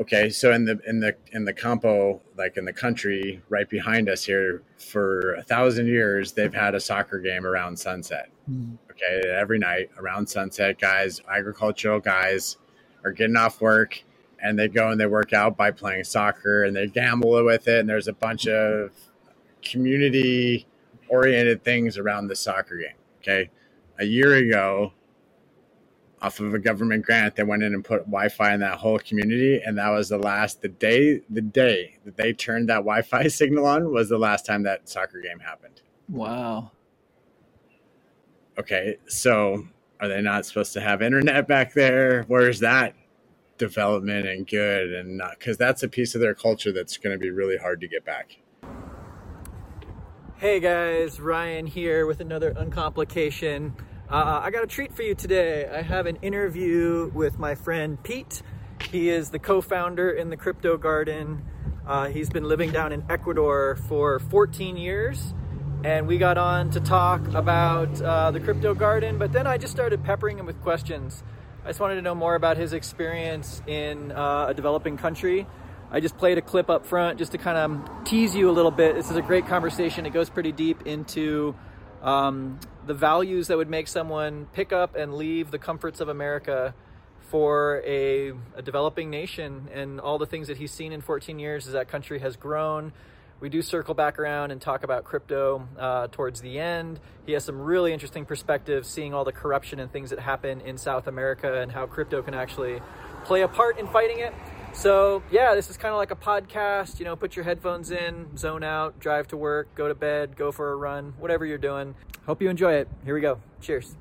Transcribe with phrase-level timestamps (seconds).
[0.00, 4.08] Okay, so in the in the in the campo, like in the country right behind
[4.08, 8.28] us here, for a thousand years, they've had a soccer game around sunset.
[8.50, 8.76] Mm.
[8.90, 12.56] Okay, every night around sunset, guys, agricultural guys,
[13.04, 14.02] are getting off work
[14.42, 17.80] and they go and they work out by playing soccer and they gamble with it.
[17.80, 18.90] And there's a bunch of
[19.62, 20.66] community
[21.08, 22.96] oriented things around the soccer game.
[23.20, 23.50] Okay,
[23.98, 24.92] a year ago,
[26.24, 27.36] off of a government grant.
[27.36, 30.62] They went in and put Wi-Fi in that whole community, and that was the last
[30.62, 34.62] the day the day that they turned that Wi-Fi signal on was the last time
[34.62, 35.82] that soccer game happened.
[36.08, 36.70] Wow.
[38.58, 39.66] Okay, so
[40.00, 42.24] are they not supposed to have internet back there?
[42.28, 42.94] Where's that
[43.58, 47.18] development and good and not because that's a piece of their culture that's going to
[47.18, 48.38] be really hard to get back.
[50.38, 53.74] Hey guys, Ryan here with another uncomplication.
[54.14, 55.66] Uh, I got a treat for you today.
[55.66, 58.42] I have an interview with my friend Pete.
[58.92, 61.44] He is the co-founder in the Crypto Garden.
[61.84, 65.34] Uh, he's been living down in Ecuador for 14 years,
[65.82, 69.18] and we got on to talk about uh, the Crypto Garden.
[69.18, 71.24] But then I just started peppering him with questions.
[71.64, 75.44] I just wanted to know more about his experience in uh, a developing country.
[75.90, 78.70] I just played a clip up front just to kind of tease you a little
[78.70, 78.94] bit.
[78.94, 80.06] This is a great conversation.
[80.06, 81.56] It goes pretty deep into
[82.00, 86.74] um, the values that would make someone pick up and leave the comforts of America
[87.30, 91.66] for a, a, developing nation and all the things that he's seen in 14 years
[91.66, 92.92] as that country has grown.
[93.40, 97.00] We do circle back around and talk about crypto uh, towards the end.
[97.26, 100.78] He has some really interesting perspectives, seeing all the corruption and things that happen in
[100.78, 102.80] South America and how crypto can actually
[103.24, 104.32] play a part in fighting it.
[104.74, 106.98] So, yeah, this is kind of like a podcast.
[106.98, 110.52] You know, put your headphones in, zone out, drive to work, go to bed, go
[110.52, 111.94] for a run, whatever you're doing.
[112.26, 112.88] Hope you enjoy it.
[113.04, 113.40] Here we go.
[113.60, 113.96] Cheers.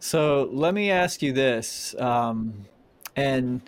[0.00, 1.94] So, let me ask you this.
[1.98, 2.66] Um,
[3.14, 3.62] and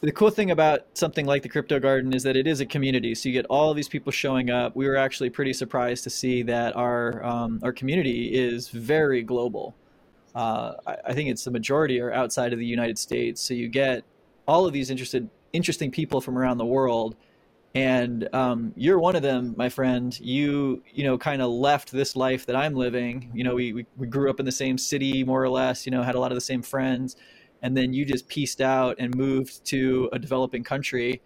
[0.00, 3.14] the cool thing about something like the Crypto Garden is that it is a community.
[3.14, 4.74] So, you get all these people showing up.
[4.74, 9.76] We were actually pretty surprised to see that our, um, our community is very global.
[10.34, 13.42] Uh, I, I think it's the majority are outside of the United States.
[13.42, 14.02] So, you get
[14.46, 17.16] all of these interested interesting people from around the world.
[17.74, 20.18] And um, you're one of them my friend.
[20.20, 23.30] You you know kind of left this life that i'm living.
[23.34, 25.90] You know we, we, we grew up in the same city more or less you
[25.90, 27.16] know had a lot of the same friends.
[27.62, 31.22] And then you just pieced out and moved to a developing country.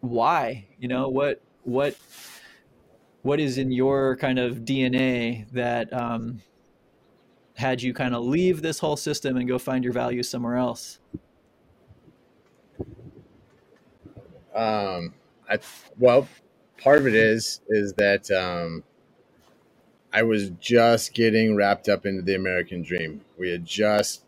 [0.00, 0.68] Why?
[0.78, 1.96] You know what what
[3.22, 6.40] what is in your kind of dna that um,
[7.54, 10.99] had you kind of leave this whole system and go find your value somewhere else
[14.54, 15.14] Um,
[15.48, 15.58] I
[15.98, 16.28] well,
[16.82, 18.84] part of it is is that um,
[20.12, 23.22] I was just getting wrapped up into the American dream.
[23.38, 24.24] We had just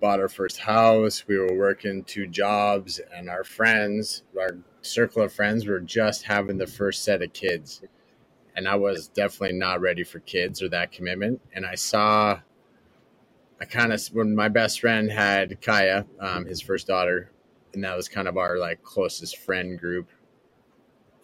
[0.00, 1.24] bought our first house.
[1.26, 6.58] We were working two jobs, and our friends, our circle of friends, were just having
[6.58, 7.82] the first set of kids.
[8.56, 11.40] And I was definitely not ready for kids or that commitment.
[11.54, 12.40] And I saw,
[13.60, 17.30] I kind of, when my best friend had Kaya, um, his first daughter,
[17.72, 20.08] and that was kind of our like closest friend group.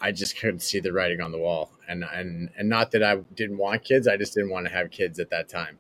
[0.01, 3.17] I just couldn't see the writing on the wall, and and and not that I
[3.35, 5.79] didn't want kids, I just didn't want to have kids at that time.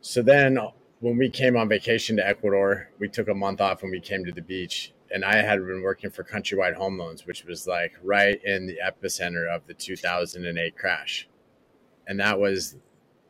[0.00, 0.58] So then,
[1.00, 4.24] when we came on vacation to Ecuador, we took a month off and we came
[4.26, 4.92] to the beach.
[5.10, 8.78] And I had been working for Countrywide Home Loans, which was like right in the
[8.84, 11.28] epicenter of the 2008 crash,
[12.06, 12.76] and that was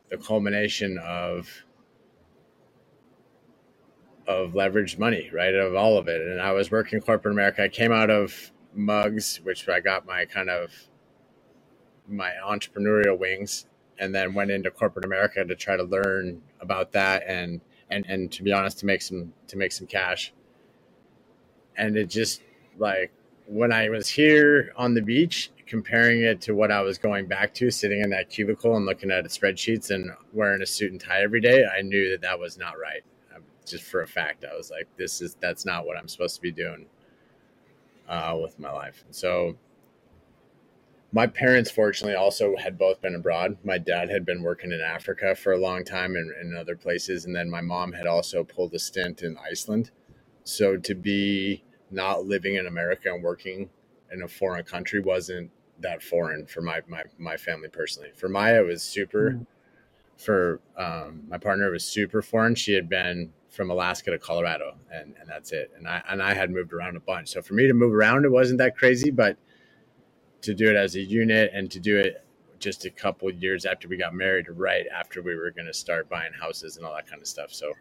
[0.09, 1.49] the culmination of
[4.27, 5.53] of leveraged money, right?
[5.53, 6.21] Of all of it.
[6.21, 7.63] And I was working corporate America.
[7.63, 10.71] I came out of Mugs, which I got my kind of
[12.07, 13.65] my entrepreneurial wings,
[13.99, 18.31] and then went into corporate America to try to learn about that and and and
[18.33, 20.33] to be honest, to make some to make some cash.
[21.77, 22.41] And it just
[22.77, 23.11] like
[23.47, 27.53] when I was here on the beach, comparing it to what I was going back
[27.55, 31.21] to, sitting in that cubicle and looking at spreadsheets and wearing a suit and tie
[31.21, 33.03] every day, I knew that that was not right
[33.65, 34.45] just for a fact.
[34.45, 36.85] I was like, this is that's not what I'm supposed to be doing
[38.07, 39.03] uh, with my life.
[39.05, 39.55] And so
[41.11, 43.57] my parents fortunately also had both been abroad.
[43.63, 47.25] My dad had been working in Africa for a long time and in other places,
[47.25, 49.91] and then my mom had also pulled a stint in Iceland.
[50.43, 53.69] So to be not living in America and working
[54.11, 58.09] in a foreign country wasn't that foreign for my my, my family personally.
[58.15, 59.31] For Maija, it was super.
[59.31, 59.47] Mm.
[60.17, 62.55] For um, my partner, was super foreign.
[62.55, 65.71] She had been from Alaska to Colorado, and and that's it.
[65.77, 68.25] And I and I had moved around a bunch, so for me to move around,
[68.25, 69.11] it wasn't that crazy.
[69.11, 69.37] But
[70.41, 72.23] to do it as a unit and to do it
[72.59, 76.07] just a couple years after we got married, right after we were going to start
[76.09, 77.51] buying houses and all that kind of stuff.
[77.51, 77.73] So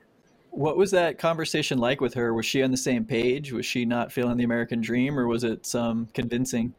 [0.51, 2.35] What was that conversation like with her?
[2.35, 3.53] Was she on the same page?
[3.53, 6.75] Was she not feeling the American dream, or was it some convincing?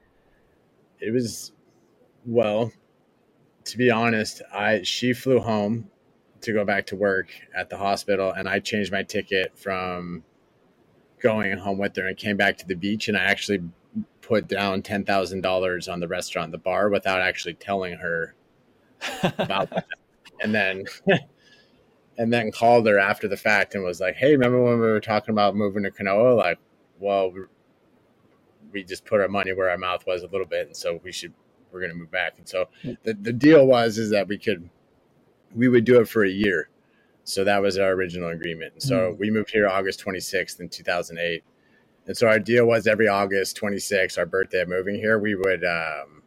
[0.99, 1.51] It was,
[2.25, 2.71] well,
[3.65, 5.89] to be honest, I she flew home
[6.41, 10.23] to go back to work at the hospital, and I changed my ticket from
[11.19, 13.61] going home with her and came back to the beach, and I actually
[14.21, 18.35] put down ten thousand dollars on the restaurant, the bar, without actually telling her
[19.23, 19.85] about that,
[20.41, 20.85] and then.
[22.17, 25.01] and then called her after the fact and was like, "Hey, remember when we were
[25.01, 26.37] talking about moving to Canoa?
[26.37, 26.59] Like,
[26.97, 27.33] well,
[28.71, 31.11] we just put our money where our mouth was a little bit, and so we
[31.11, 31.33] should
[31.71, 34.69] we're going to move back." And so the the deal was is that we could
[35.55, 36.69] we would do it for a year.
[37.23, 38.73] So that was our original agreement.
[38.73, 41.43] And so mm we moved here August 26th in 2008.
[42.07, 45.63] And so our deal was every August 26th, our birthday of moving here, we would
[45.63, 46.21] um,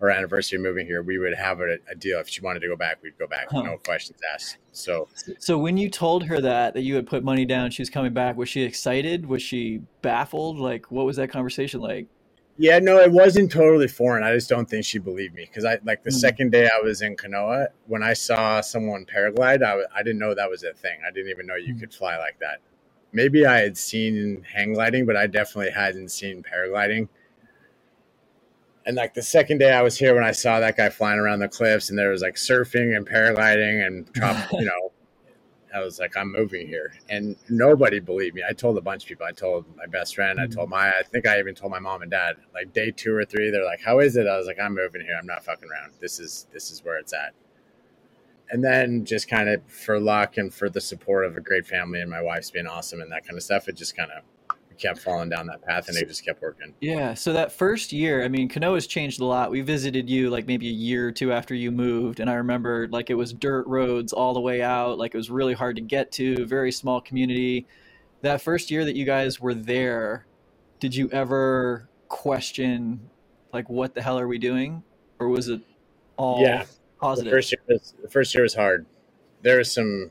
[0.00, 2.20] our anniversary of moving here, we would have a, a, deal.
[2.20, 3.48] If she wanted to go back, we'd go back.
[3.50, 3.62] Huh.
[3.62, 4.58] No questions asked.
[4.72, 5.08] So,
[5.38, 8.12] so when you told her that that you had put money down, she was coming
[8.12, 8.36] back.
[8.36, 9.26] Was she excited?
[9.26, 10.58] Was she baffled?
[10.58, 12.06] Like, what was that conversation like?
[12.60, 14.24] Yeah, no, it wasn't totally foreign.
[14.24, 16.18] I just don't think she believed me because I like the mm-hmm.
[16.18, 19.62] second day I was in Canoa when I saw someone paraglide.
[19.62, 20.98] I, I didn't know that was a thing.
[21.06, 21.80] I didn't even know you mm-hmm.
[21.80, 22.58] could fly like that.
[23.12, 27.08] Maybe I had seen hang gliding, but I definitely hadn't seen paragliding
[28.88, 31.40] and like the second day I was here when I saw that guy flying around
[31.40, 34.08] the cliffs and there was like surfing and paragliding and
[34.52, 34.92] you know,
[35.78, 36.92] I was like, I'm moving here.
[37.08, 38.42] And nobody believed me.
[38.48, 39.26] I told a bunch of people.
[39.26, 40.40] I told my best friend.
[40.40, 40.52] I mm-hmm.
[40.52, 42.36] told my, I think I even told my mom and dad.
[42.52, 45.02] Like day two or three, they're like, "How is it?" I was like, "I'm moving
[45.02, 45.16] here.
[45.18, 45.94] I'm not fucking around.
[46.00, 47.34] This is this is where it's at."
[48.50, 52.00] And then just kind of for luck and for the support of a great family
[52.00, 54.22] and my wife's being awesome and that kind of stuff, it just kind of
[54.78, 56.74] kept falling down that path and they just kept working.
[56.80, 57.14] Yeah.
[57.14, 59.50] So that first year, I mean, Canoa has changed a lot.
[59.50, 62.20] We visited you like maybe a year or two after you moved.
[62.20, 64.98] And I remember like it was dirt roads all the way out.
[64.98, 67.66] Like it was really hard to get to, very small community.
[68.22, 70.26] That first year that you guys were there,
[70.80, 73.00] did you ever question
[73.52, 74.82] like what the hell are we doing?
[75.18, 75.60] Or was it
[76.16, 76.64] all yeah.
[77.00, 77.30] positive?
[77.30, 78.86] The first year was, the first year was hard.
[79.42, 80.10] There was some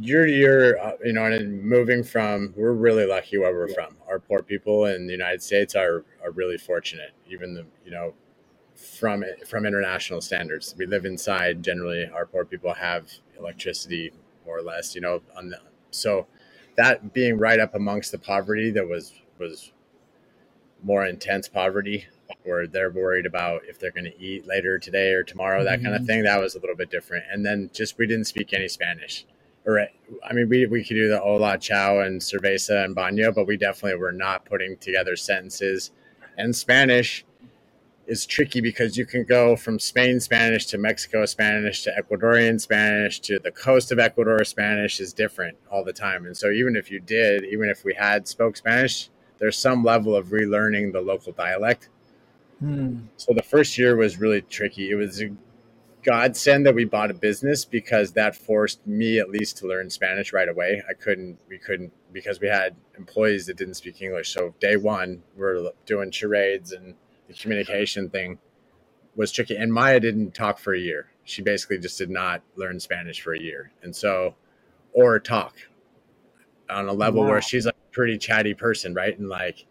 [0.00, 3.96] year to year, uh, you know, and moving from, we're really lucky where we're from.
[4.08, 8.14] Our poor people in the United States are are really fortunate, even the you know,
[8.74, 10.74] from from international standards.
[10.76, 11.62] We live inside.
[11.62, 14.12] Generally, our poor people have electricity
[14.44, 14.94] more or less.
[14.94, 15.58] You know, on the,
[15.90, 16.26] so
[16.76, 19.72] that being right up amongst the poverty that was was
[20.82, 22.06] more intense poverty
[22.44, 25.86] where they're worried about if they're going to eat later today or tomorrow, that mm-hmm.
[25.86, 26.22] kind of thing.
[26.22, 27.24] That was a little bit different.
[27.30, 29.26] And then just we didn't speak any Spanish
[29.66, 29.80] or
[30.24, 33.56] I mean, we, we could do the Ola chao, and cerveza and baño, but we
[33.56, 35.90] definitely were not putting together sentences.
[36.38, 37.24] And Spanish
[38.06, 43.20] is tricky because you can go from Spain Spanish to Mexico Spanish to Ecuadorian Spanish
[43.20, 46.26] to the coast of Ecuador Spanish is different all the time.
[46.26, 50.16] And so even if you did, even if we had spoke Spanish, there's some level
[50.16, 51.88] of relearning the local dialect.
[52.58, 53.02] Hmm.
[53.16, 54.90] So the first year was really tricky.
[54.90, 55.22] It was
[56.02, 60.32] godsend that we bought a business because that forced me at least to learn Spanish
[60.32, 60.82] right away.
[60.88, 64.32] I couldn't, we couldn't because we had employees that didn't speak English.
[64.32, 66.94] So day one, we're doing charades and
[67.28, 68.38] the communication thing
[69.16, 69.56] was tricky.
[69.56, 71.10] And Maija didn't talk for a year.
[71.24, 73.70] She basically just did not learn Spanish for a year.
[73.82, 74.34] And so,
[74.92, 75.56] or talk
[76.68, 77.30] on a level wow.
[77.30, 79.16] where she's like a pretty chatty person, right?
[79.16, 79.66] And like,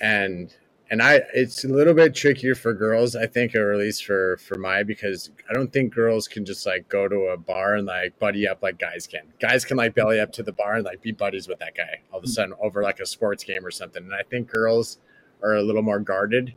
[0.00, 0.54] and
[0.90, 4.36] and I it's a little bit trickier for girls, I think, or at least for
[4.36, 7.86] for my because I don't think girls can just like go to a bar and
[7.86, 9.22] like buddy up like guys can.
[9.40, 12.02] Guys can like belly up to the bar and like be buddies with that guy
[12.12, 14.04] all of a sudden over like a sports game or something.
[14.04, 14.98] And I think girls
[15.42, 16.54] are a little more guarded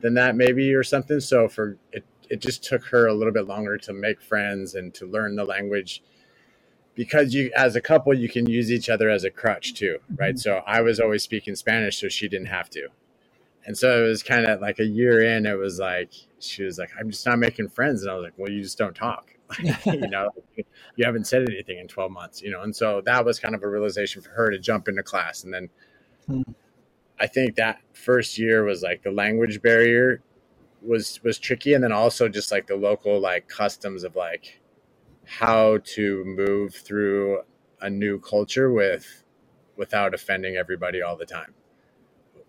[0.00, 1.20] than that maybe or something.
[1.20, 4.92] So for it it just took her a little bit longer to make friends and
[4.94, 6.02] to learn the language
[6.94, 10.34] because you as a couple you can use each other as a crutch too right
[10.34, 10.40] mm-hmm.
[10.40, 12.88] so i was always speaking spanish so she didn't have to
[13.68, 16.78] and so it was kind of like a year in, it was like, she was
[16.78, 18.00] like, I'm just not making friends.
[18.00, 19.34] And I was like, well, you just don't talk.
[19.84, 20.30] you know,
[20.96, 22.62] you haven't said anything in 12 months, you know?
[22.62, 25.44] And so that was kind of a realization for her to jump into class.
[25.44, 25.68] And then
[26.26, 26.40] hmm.
[27.20, 30.22] I think that first year was like the language barrier
[30.80, 31.74] was, was tricky.
[31.74, 34.62] And then also just like the local, like customs of like
[35.26, 37.42] how to move through
[37.82, 39.24] a new culture with,
[39.76, 41.52] without offending everybody all the time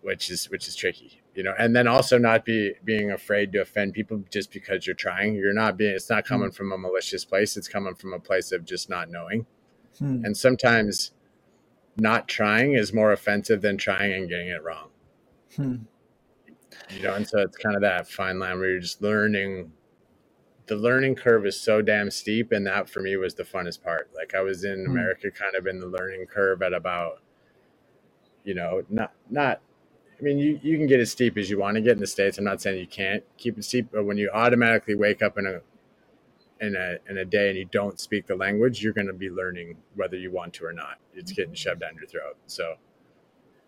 [0.02, 3.60] which is which is tricky you know and then also not be being afraid to
[3.60, 6.54] offend people just because you're trying you're not being it's not coming hmm.
[6.54, 9.46] from a malicious place it's coming from a place of just not knowing
[9.98, 10.24] hmm.
[10.24, 11.12] and sometimes
[11.96, 14.88] not trying is more offensive than trying and getting it wrong
[15.56, 15.76] hmm.
[16.90, 19.70] you know and so it's kind of that fine line where you're just learning
[20.66, 24.08] the learning curve is so damn steep and that for me was the funnest part
[24.14, 24.92] like i was in Hmm.
[24.92, 27.22] america kind of in the learning curve at about
[28.44, 29.60] you know not not
[30.20, 31.76] i mean you, you can get as steep as you want.
[31.76, 34.18] To get in the states i'm not saying you can't keep it steep but when
[34.18, 35.60] you automatically wake up in a
[36.60, 39.30] in a in a day and you don't speak the language you're going to be
[39.30, 40.98] learning whether you want to or not.
[41.14, 41.54] It's getting mm-hmm.
[41.54, 42.36] shoved down your throat.
[42.46, 42.74] So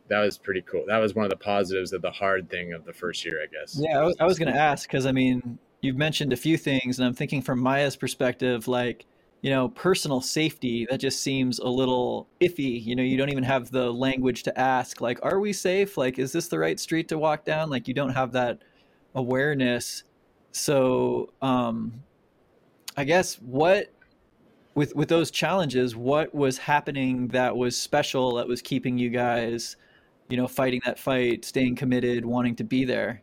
[0.09, 0.85] that was pretty cool.
[0.87, 3.47] That was one of the positives of the hard thing of the first year i
[3.47, 3.79] guess.
[3.81, 6.59] Yeah, I was, I was going to ask because I mean, you've mentioned a few
[6.59, 9.07] things, and I'm thinking from Maija's perspective, like,
[9.43, 12.83] you know, personal safety, that just seems a little iffy.
[12.83, 15.97] You know, you don't even have the language to ask, like, are we safe?
[15.97, 17.69] Like, is this the right street to walk down?
[17.69, 18.63] Like, you don't have that
[19.17, 20.05] awareness.
[20.53, 22.05] So, um,
[22.97, 23.93] I guess what
[24.75, 29.77] with with those challenges, what was happening that was special that was keeping you guys,
[30.29, 33.23] you know, fighting that fight, staying committed, wanting to be there?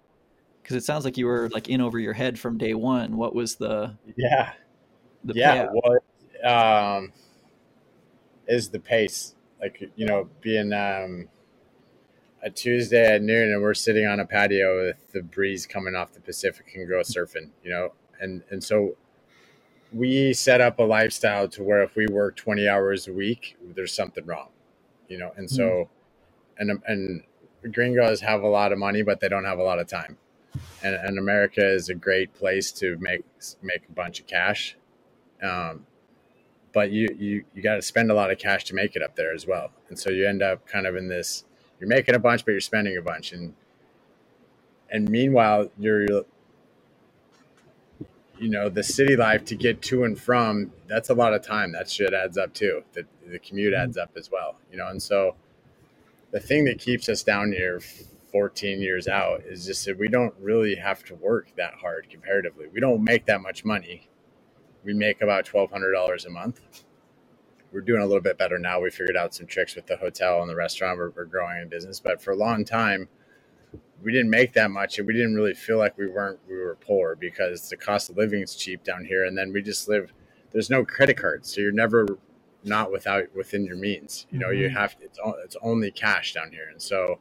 [0.61, 3.15] Because it sounds like you were like in over your head from day one.
[3.15, 4.53] What was the yeah
[5.23, 5.69] the yeah payout?
[5.73, 5.99] well
[6.43, 7.11] um
[8.47, 9.35] is the pace.
[9.61, 11.29] Like you know being um
[12.41, 16.13] a tuesday at noon and we're sitting on a patio with the breeze coming off
[16.13, 17.93] the pacific and go surfing you know?
[18.21, 18.95] And and so
[19.91, 23.93] we set up a lifestyle to where if we work 20 hours a week there's
[23.93, 24.49] something wrong
[25.07, 25.31] you know?
[25.35, 25.89] And so
[26.57, 27.23] and and
[27.73, 30.17] gringos have a lot of money but they don't have a lot of time.
[30.83, 33.23] And, and america is a great place to make
[33.61, 34.77] make a bunch of cash.
[35.43, 35.85] Um,
[36.73, 39.15] but you you you got to spend a lot of cash to make it up
[39.15, 39.71] there as well.
[39.89, 41.45] And so you end up kind of in this
[41.79, 43.31] you're making a bunch but you're spending a bunch.
[43.31, 43.53] And
[44.89, 46.05] and meanwhile you're
[48.37, 51.71] you know the city life to get to and from that's a lot of time.
[51.71, 52.83] That shit adds up too.
[52.93, 53.83] The, the commute mm-hmm.
[53.83, 54.87] adds up as well you know?
[54.87, 55.35] And so
[56.31, 57.81] the thing that keeps us down here
[58.31, 62.67] 14 years out is just that we don't really have to work that hard comparatively.
[62.71, 64.07] We don't make that much money
[64.85, 66.61] we make about $1200 a month.
[67.73, 68.81] We're doing a little bit better now.
[68.81, 70.97] We figured out some tricks with the hotel and the restaurant.
[70.97, 73.05] We're, we're growing in business but for a long time
[74.03, 76.77] we didn't make that much and we didn't really feel like we weren't we were
[76.81, 79.25] poor because the cost of living is cheap down here.
[79.25, 80.13] And then we just live
[80.51, 82.07] there's no credit cards so you're never
[82.63, 84.27] not without within your means.
[84.31, 84.73] You know you Mhm.
[84.73, 86.69] have it's, it's only cash down here.
[86.71, 87.19] And so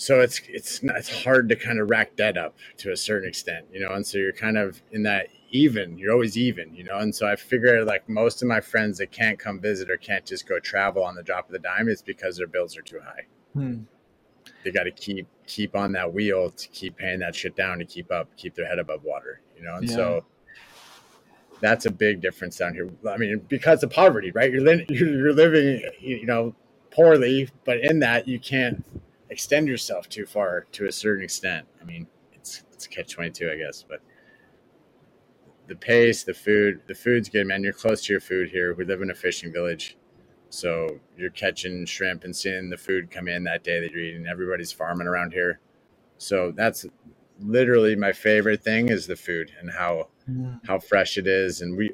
[0.00, 3.28] so it's it's not, it's hard to kind of rack debt up to a certain
[3.28, 6.82] extent you know and so you're kind of in that even you're always even you
[6.84, 9.96] know and so i figure like most of my friends that can't come visit or
[9.98, 12.82] can't just go travel on the drop of the dime it's because their bills are
[12.82, 13.78] too high Hmm.
[14.64, 17.84] they got to keep keep on that wheel to keep paying that shit down to
[17.84, 19.96] keep up keep their head above water you know and Yeah.
[19.96, 20.24] so
[21.60, 25.34] that's a big difference down here i mean because of poverty right you're, li- you're
[25.34, 26.54] living you know
[26.90, 28.82] poorly but in that you can't
[29.30, 33.50] extend yourself too far to a certain extent i mean it's it's a catch 22
[33.50, 34.00] i guess but
[35.68, 38.84] the pace the food the food's good man you're close to your food here we
[38.84, 39.96] live in a fishing village
[40.50, 44.26] so you're catching shrimp and seeing the food come in that day that you're eating.
[44.26, 45.60] Everybody's farming around here.
[46.18, 46.84] So that's
[47.40, 50.08] literally my favorite thing is the food and how
[50.66, 51.60] how fresh it is.
[51.60, 51.92] And we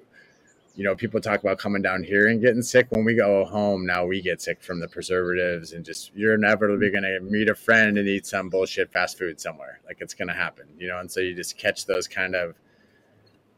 [0.76, 2.86] you know, people talk about coming down here and getting sick.
[2.90, 6.88] When we go home, now we get sick from the preservatives and just you're inevitably
[6.88, 6.92] mm.
[6.92, 9.80] gonna meet a friend and eat some bullshit fast food somewhere.
[9.86, 12.54] Like it's gonna happen, you know, and so you just catch those kind of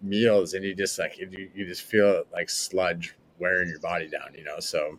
[0.00, 4.34] meals and you just like you, you just feel like sludge wearing your body down,
[4.36, 4.60] you know.
[4.60, 4.96] So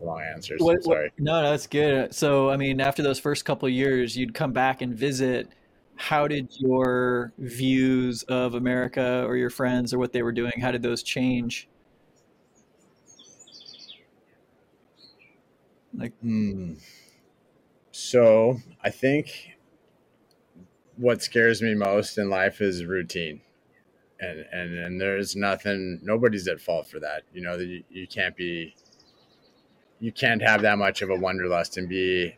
[0.00, 0.60] long answers.
[0.60, 1.12] What, what, Sorry.
[1.18, 2.14] no, no, that's good.
[2.14, 5.48] So, I mean, after those first couple of years, you'd come back and visit.
[5.96, 10.70] How did your views of America or your friends or what they were doing, how
[10.70, 11.68] did those change?
[15.96, 16.74] Like, Hmm.
[17.90, 19.56] So I think
[20.96, 23.40] what scares me most in life is routine.
[24.20, 28.34] And, and and there's nothing nobody's at fault for that you know you, you can't
[28.34, 28.74] be
[30.00, 32.34] you can't have that much of a wanderlust and be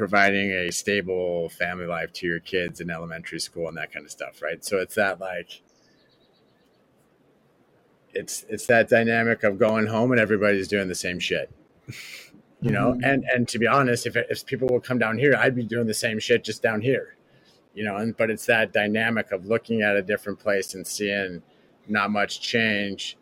[0.00, 4.10] providing a stable family life to your kids in elementary school and that kind of
[4.10, 4.64] stuff right?
[4.64, 5.60] So it's that like
[8.14, 11.50] it's it's that dynamic of going home and everybody's doing the same shit.
[12.62, 12.92] You know?
[12.92, 13.00] Mhm.
[13.10, 15.86] and and to be honest if, if people will come down here i'd be doing
[15.86, 17.16] the same shit just down here
[17.72, 17.96] you know?
[17.96, 21.42] And but it's that dynamic of looking at a different place and seeing
[21.88, 23.16] not much change.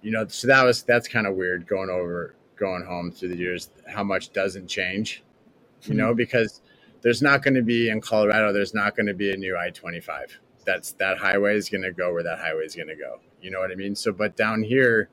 [0.00, 3.36] You know so that was that's kind of weird going over going home through the
[3.36, 5.22] years how much doesn't change
[5.86, 6.62] you know because
[7.02, 10.32] there's not going to be in colorado there's not going to be a new i-25
[10.64, 13.20] that's that highway is going to go where that highway is going to go.
[13.40, 13.94] You know what i mean?
[13.94, 15.10] So but down here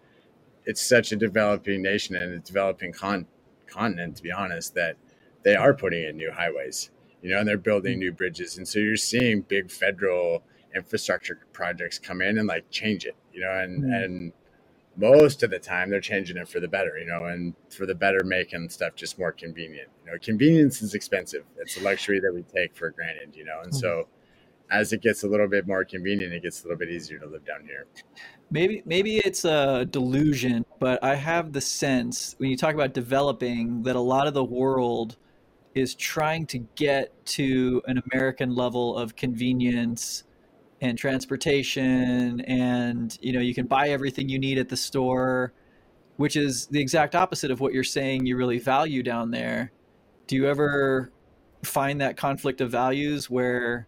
[0.65, 3.27] it's such a developing nation and a developing con-
[3.67, 4.95] continent to be honest that
[5.43, 6.89] they are putting in new highways
[7.21, 8.57] you know, and they're building new bridges.
[8.57, 10.43] And so you're seeing big federal
[10.75, 13.93] infrastructure projects come in and like change it, you know, and, mm-hmm.
[13.93, 14.33] and
[15.01, 17.95] most of the time they're changing it for the better, you know, and for the
[17.95, 19.89] better making stuff just more convenient.
[20.05, 21.43] You know, convenience is expensive.
[21.57, 23.79] It's a luxury that we take for granted, you know, and mm-hmm.
[23.79, 24.07] so
[24.69, 27.25] as it gets a little bit more convenient, it gets a little bit easier to
[27.25, 27.87] live down here.
[28.51, 33.83] Maybe maybe it's a delusion, but I have the sense when you talk about developing
[33.83, 35.17] that a lot of the world
[35.73, 40.23] is trying to get to an American level of convenience
[40.81, 45.53] and transportation and you know you can buy everything you need at the store
[46.17, 49.71] which is the exact opposite of what you're saying you really value down there
[50.27, 51.11] do you ever
[51.63, 53.87] find that conflict of values where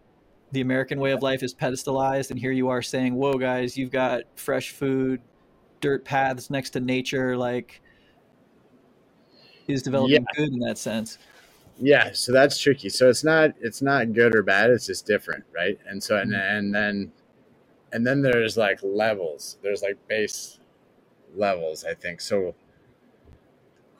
[0.54, 3.90] the American way of life is pedestalized, and here you are saying, "Whoa, guys, you've
[3.90, 5.20] got fresh food,
[5.80, 7.82] dirt paths next to nature." Like,
[9.66, 10.36] is developing yeah.
[10.36, 11.18] good in that sense?
[11.78, 12.88] Yeah, so that's tricky.
[12.88, 14.70] So it's not it's not good or bad.
[14.70, 15.78] It's just different, right?
[15.86, 16.56] And so and, mm-hmm.
[16.56, 17.12] and then
[17.92, 19.58] and then there's like levels.
[19.62, 20.58] There's like base
[21.36, 21.84] levels.
[21.84, 22.54] I think so.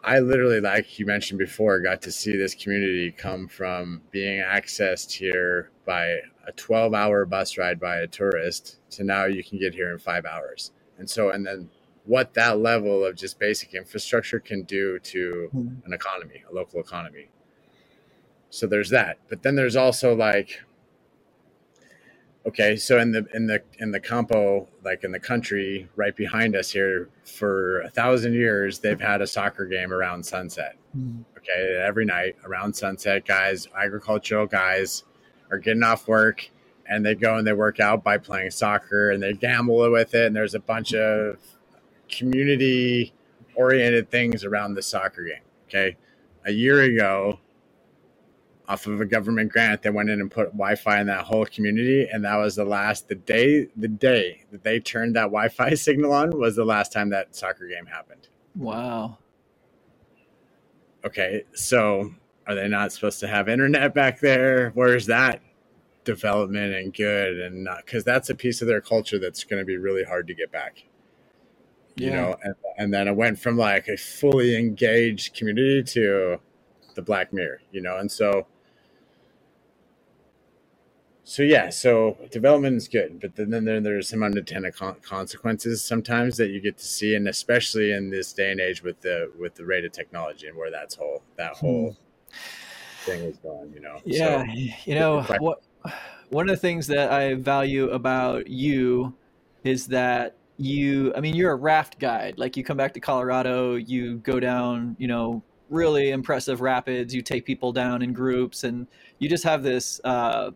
[0.03, 5.13] I literally, like you mentioned before, got to see this community come from being accessed
[5.13, 9.75] here by a 12 hour bus ride by a tourist to now you can get
[9.75, 10.73] here in five hours.
[10.99, 11.71] And so, and then
[12.05, 15.87] what that level of just basic infrastructure can do to mm-hmm.
[15.87, 17.29] an economy, a local economy.
[18.55, 19.19] So there's that.
[19.29, 20.63] But then there's also like,
[22.47, 26.55] okay, so in the in the in the campo, like in the country right behind
[26.55, 30.77] us here, for a thousand years, they've had a soccer game around sunset.
[30.97, 31.25] Mm.
[31.37, 35.03] Okay, every night around sunset, guys, agricultural guys
[35.51, 36.49] are getting off work
[36.89, 40.29] and they go and they work out by playing soccer and they gamble with it.
[40.29, 41.39] And there's a bunch of
[42.09, 43.15] community
[43.57, 45.43] oriented things around the soccer game.
[45.67, 45.97] Okay.
[46.47, 47.41] A year ago,
[48.67, 52.09] off of a government grant they went in and put wi-fi in that whole community
[52.11, 56.13] and that was the last the day the day that they turned that wi-fi signal
[56.13, 58.29] on was the last time that soccer game happened.
[58.57, 59.19] Wow.
[61.05, 62.15] Okay so
[62.47, 64.71] are they not supposed to have internet back there?
[64.71, 65.41] Where's that
[66.05, 69.67] development and good and not because that's a piece of their culture that's going to
[69.67, 70.85] be really hard to get back.
[71.97, 72.07] Yeah.
[72.07, 76.41] you know and, and then it went from like a fully engaged community to
[76.97, 78.47] the black mirror you know and so
[81.27, 86.37] so yeah, so development is good, but then, then there's some unintended con- consequences sometimes
[86.37, 89.55] that you get to see, and especially in this day and age with the with
[89.55, 91.67] the rate of technology and where that's whole that hmm.
[91.67, 91.97] whole
[93.05, 93.73] thing is going.
[93.73, 94.01] You know.
[94.05, 94.53] Yeah, so,
[94.85, 95.63] you know what?
[96.29, 99.15] One of the things that I value about you
[99.65, 101.11] is that you.
[101.17, 102.35] I mean, you're a raft guide.
[102.37, 104.95] Like you come back to Colorado, you go down.
[104.99, 107.15] You know, really impressive rapids.
[107.15, 108.87] You take people down in groups, and
[109.21, 110.03] you just have this.
[110.05, 110.51] Uh,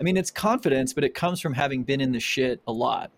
[0.00, 3.10] I mean, it's confidence, but it comes from having been in the shit a lot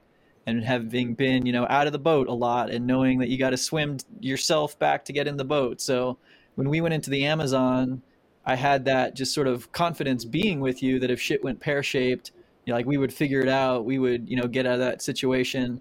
[0.47, 3.39] and having been, you know, out of the boat a lot and knowing that you
[3.39, 5.81] got to swim yourself back to get in the boat.
[5.81, 6.19] So
[6.55, 8.03] when we went into the Amazon,
[8.45, 11.83] I had that just sort of confidence being with you that if shit went pear
[11.83, 12.33] shaped,
[12.67, 14.81] you know, like we would figure it out, we would, you know, get out of
[14.81, 15.81] that situation.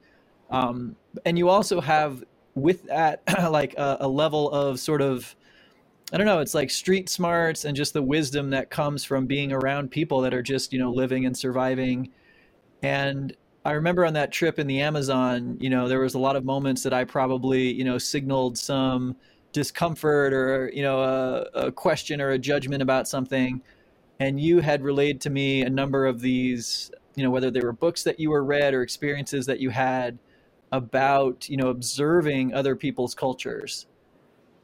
[0.49, 2.23] Um, and you also have
[2.56, 5.36] with that like a, a level of sort of
[6.13, 9.52] I don't know, it's like street smarts and just the wisdom that comes from being
[9.52, 12.12] around people that are just, you know, living and surviving.
[12.84, 16.36] And I remember on that trip in the Amazon, you know, there was a lot
[16.36, 19.15] of moments that I probably, you know, signaled some
[19.54, 23.60] discomfort or, you know, a, a question or a judgment about something.
[24.19, 27.73] And you had relayed to me a number of these, you know, whether they were
[27.73, 30.19] books that you were read or experiences that you had
[30.71, 33.88] about, you know, observing other people's cultures.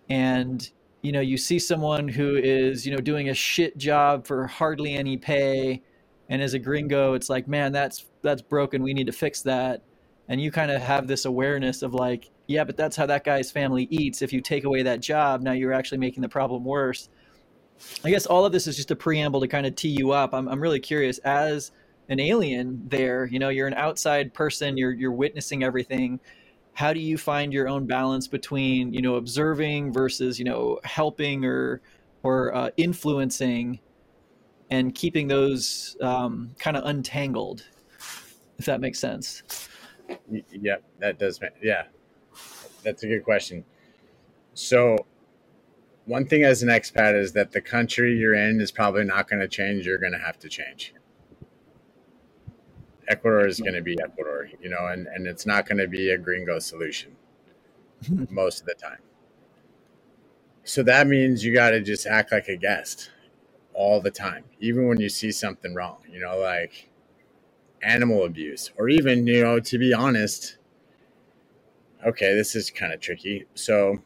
[0.10, 0.70] And
[1.02, 4.96] you know you see someone who is you know doing a shit job for hardly
[4.96, 5.82] any pay
[6.30, 9.82] and as a gringo it's like man that's that's broken we need to fix that.
[10.28, 13.52] And you kind of have this awareness of like yeah but that's how that guy's
[13.52, 17.10] family eats if you take away that job now you're actually making the problem worse.
[18.04, 20.34] I guess all of this is just a preamble to kind of tee you up.
[20.34, 21.72] I'm, I'm really curious as
[22.10, 26.20] an alien there you know you're an outside person you're you're witnessing everything
[26.80, 31.44] how do you find your own balance between you know observing versus you know helping
[31.44, 31.82] or
[32.24, 33.82] or uh, influencing
[34.70, 37.66] and keeping those um, kind of untangled
[38.58, 39.44] if that makes sense?
[40.52, 41.84] Yeah that does yeah.
[42.82, 43.66] That's a good question.
[44.54, 45.06] So
[46.06, 49.42] one thing as an expat is that the country you're in is probably not going
[49.42, 50.94] to change you're going to have to change
[53.10, 53.86] Ecuador is going to mm-hmm.
[53.86, 57.16] be Ecuador, you know, and, and it's not going to be a gringo solution
[58.30, 59.00] most of the time.
[60.64, 63.10] So that means you got to just act like a guest
[63.74, 66.90] all the time, even when you see something wrong, you know, like
[67.82, 70.58] animal abuse, or even, you know, to be honest,
[72.06, 73.46] okay, this is kind of tricky.
[73.56, 74.04] So,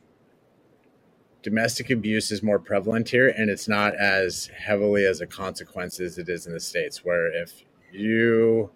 [1.41, 6.17] domestic abuse is more prevalent here, and it's not as heavily as a consequence as
[6.17, 8.71] it is in the States, where if you,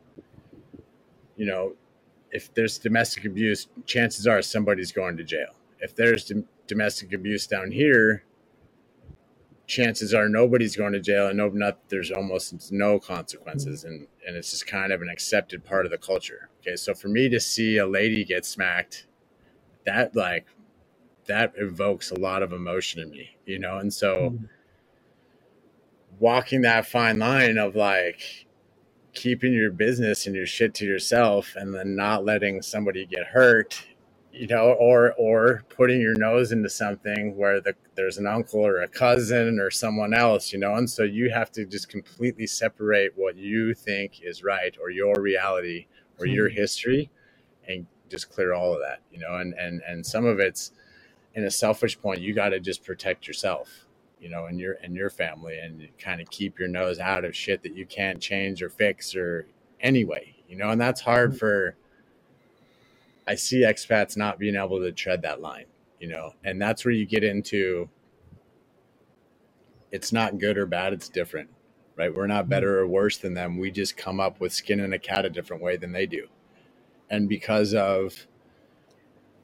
[1.37, 1.73] you know,
[2.31, 5.55] if there's domestic abuse, chances are somebody's going to jail.
[5.79, 8.23] If there's dom- domestic abuse down here,
[9.67, 14.35] chances are nobody's going to jail and no not there's almost no consequences and and
[14.37, 17.37] it's just kind of an accepted part of the culture okay so for me to
[17.37, 19.07] see a lady get smacked
[19.85, 20.47] that like
[21.27, 24.45] that evokes a lot of emotion in me you know and so mm-hmm.
[26.17, 28.46] walking that fine line of like
[29.17, 33.83] keeping your business and your shit to yourself and then not letting somebody get hurt
[34.31, 38.83] you know or or putting your nose into something where the, there's an uncle or
[38.83, 43.11] a cousin or someone else you know and so you have to just completely separate
[43.15, 45.87] what you think is right or your reality
[46.19, 46.35] or mm-hmm.
[46.35, 47.09] your history
[47.67, 50.71] and just clear all of that you know and and and some of it's
[51.33, 53.86] in a selfish point you got to just protect yourself
[54.19, 57.35] you know, in your in your family, and kind of keep your nose out of
[57.35, 59.47] shit that you can't change or fix or
[59.79, 61.39] anyway, you know, and that's hard mm-hmm.
[61.39, 61.75] for.
[63.27, 65.65] I see expats not being able to tread that line,
[65.99, 67.89] you know, and that's where you get into.
[69.91, 71.49] It's not good or bad; it's different,
[71.97, 72.13] right?
[72.13, 72.85] We're not better mm-hmm.
[72.85, 73.57] or worse than them.
[73.57, 76.27] We just come up with skin in a cat a different way than they do,
[77.09, 78.27] and because of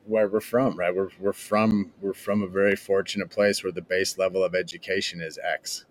[0.06, 0.96] where we're from, right?
[0.96, 5.22] We're, we're from we're from a very fortunate place where the base level of education
[5.22, 5.86] is X,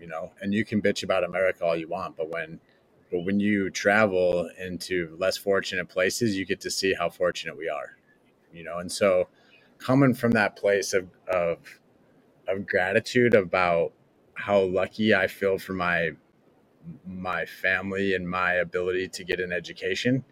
[0.00, 0.32] you know.
[0.40, 2.60] And you can bitch about America all you want, but when
[3.10, 7.68] but when you travel into less fortunate places, you get to see how fortunate we
[7.68, 7.96] are,
[8.52, 8.78] you know.
[8.78, 9.28] And so,
[9.78, 11.58] coming from that place of of
[12.48, 13.92] of gratitude about
[14.34, 16.10] how lucky I feel for my
[17.06, 20.24] my family and my ability to get an education,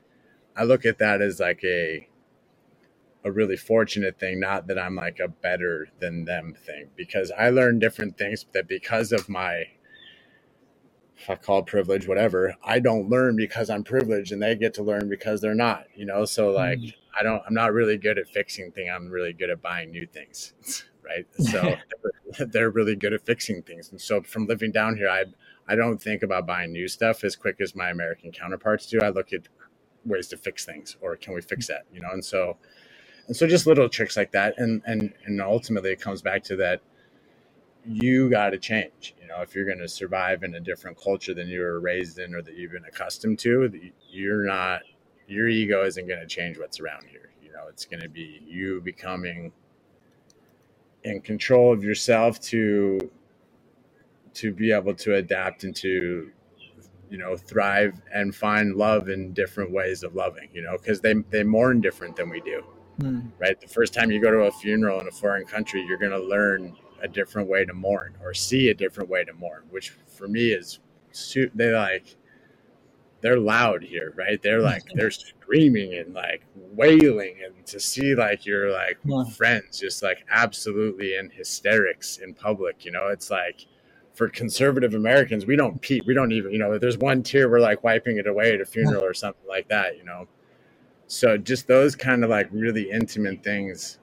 [0.57, 2.09] I look at that as like a
[3.25, 7.51] a really fortunate thing, not that I'm like a better than them thing, because I
[7.51, 9.67] learned different things that because of my
[11.29, 15.09] I call privilege, whatever, I don't learn because I'm privileged and they get to learn
[15.09, 16.25] because they're not, you know?
[16.25, 16.95] So like mm.
[17.19, 18.91] I don't I'm not really good at fixing things.
[18.95, 20.55] I'm really good at buying new things.
[21.05, 21.27] Right.
[21.37, 21.75] So
[22.47, 23.91] they're really good at fixing things.
[23.91, 25.25] And so from living down here, I
[25.67, 29.01] I don't think about buying new stuff as quick as my American counterparts do.
[29.01, 29.49] I look at
[30.05, 31.87] ways to fix things or can we fix that?
[31.93, 32.57] You know, and so
[33.27, 36.57] and so just little tricks like that and and and ultimately it comes back to
[36.57, 36.81] that
[37.85, 41.35] you got to change you know if you're going to survive in a different culture
[41.35, 43.71] than you were raised in or that you've been accustomed to
[44.11, 44.83] you're not
[45.27, 48.41] your ego isn't going to change what's around here you know it's going to be
[48.47, 49.53] you becoming
[51.05, 53.11] in control of yourself to
[54.35, 56.31] to be able to adapt and to
[57.11, 61.15] you know thrive and find love in different ways of loving you know because they
[61.31, 62.63] they mourn different than we do
[63.01, 63.31] mm.
[63.39, 63.61] right?
[63.61, 66.23] The first time you go to a funeral in a foreign country, you're going to
[66.23, 70.29] learn a different way to mourn or see a different way to mourn, which for
[70.29, 70.79] me is
[71.55, 72.17] they like
[73.21, 74.43] they're loud here, right?
[74.43, 78.99] They're like they're screaming and like wailing, and to see like your like
[79.35, 83.67] friends just like absolutely in hysterics in public, you know, it's like
[84.13, 87.49] for conservative Americans, we don't peep, we don't even, you know, if there's one tear,
[87.49, 90.27] we're like wiping it away at a funeral or something like that, you know.
[91.12, 93.98] So just those kind of like really intimate things,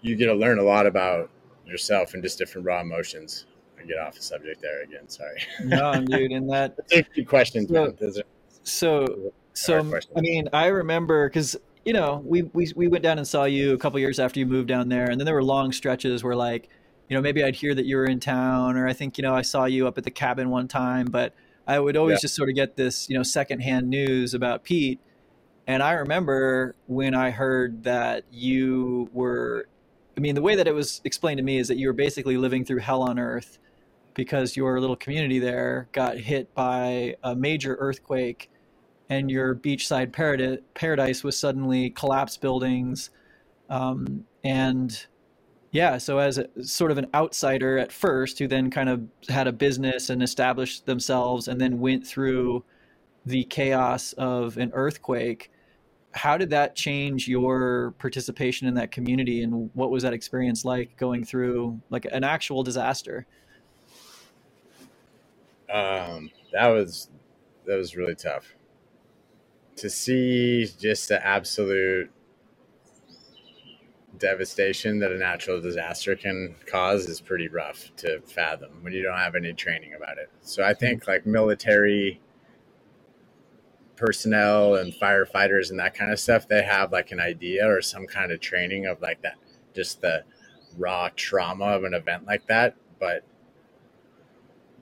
[0.00, 1.28] you get to learn a lot about
[1.66, 3.46] yourself and just different raw emotions.
[3.76, 5.08] I get off the subject there again.
[5.08, 5.40] Sorry.
[5.64, 7.68] No, dude, and that take good questions.
[7.68, 8.22] So,
[8.62, 9.06] so,
[9.54, 13.42] so I mean, I remember because you know we, we we went down and saw
[13.42, 16.22] you a couple years after you moved down there, and then there were long stretches
[16.22, 16.68] where like
[17.08, 19.34] you know maybe I'd hear that you were in town, or I think you know
[19.34, 21.34] I saw you up at the cabin one time, but
[21.66, 22.22] I would always yeah.
[22.22, 25.00] just sort of get this you know secondhand news about Pete
[25.68, 29.68] and I remember when I heard that you were,
[30.16, 32.38] I mean, the way that it was explained to me is that you were basically
[32.38, 33.58] living through hell on earth
[34.14, 38.50] because your little community there got hit by a major earthquake
[39.10, 40.10] and your beachside
[40.72, 43.10] paradise was suddenly collapsed buildings.
[43.68, 45.06] Um, and
[45.70, 49.46] yeah, so as a, sort of an outsider at first, who then kind of had
[49.46, 52.64] a business and established themselves and then went through
[53.26, 55.50] the chaos of an earthquake
[56.12, 60.96] how did that change your participation in that community and what was that experience like
[60.96, 63.26] going through like an actual disaster?
[65.72, 67.10] Um, that was
[67.66, 68.54] that was really tough.
[69.76, 72.10] To see just the absolute
[74.18, 79.18] devastation that a natural disaster can cause is pretty rough to fathom when you don't
[79.18, 80.30] have any training about it.
[80.40, 82.20] So I think like military
[83.98, 88.06] personnel and firefighters and that kind of stuff, they have like an idea or some
[88.06, 89.34] kind of training of like that,
[89.74, 90.22] just the
[90.76, 92.76] raw trauma of an event like that.
[93.00, 93.24] But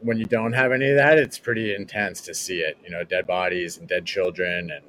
[0.00, 3.02] when you don't have any of that, it's pretty intense to see it, you know,
[3.04, 4.84] dead bodies and dead children and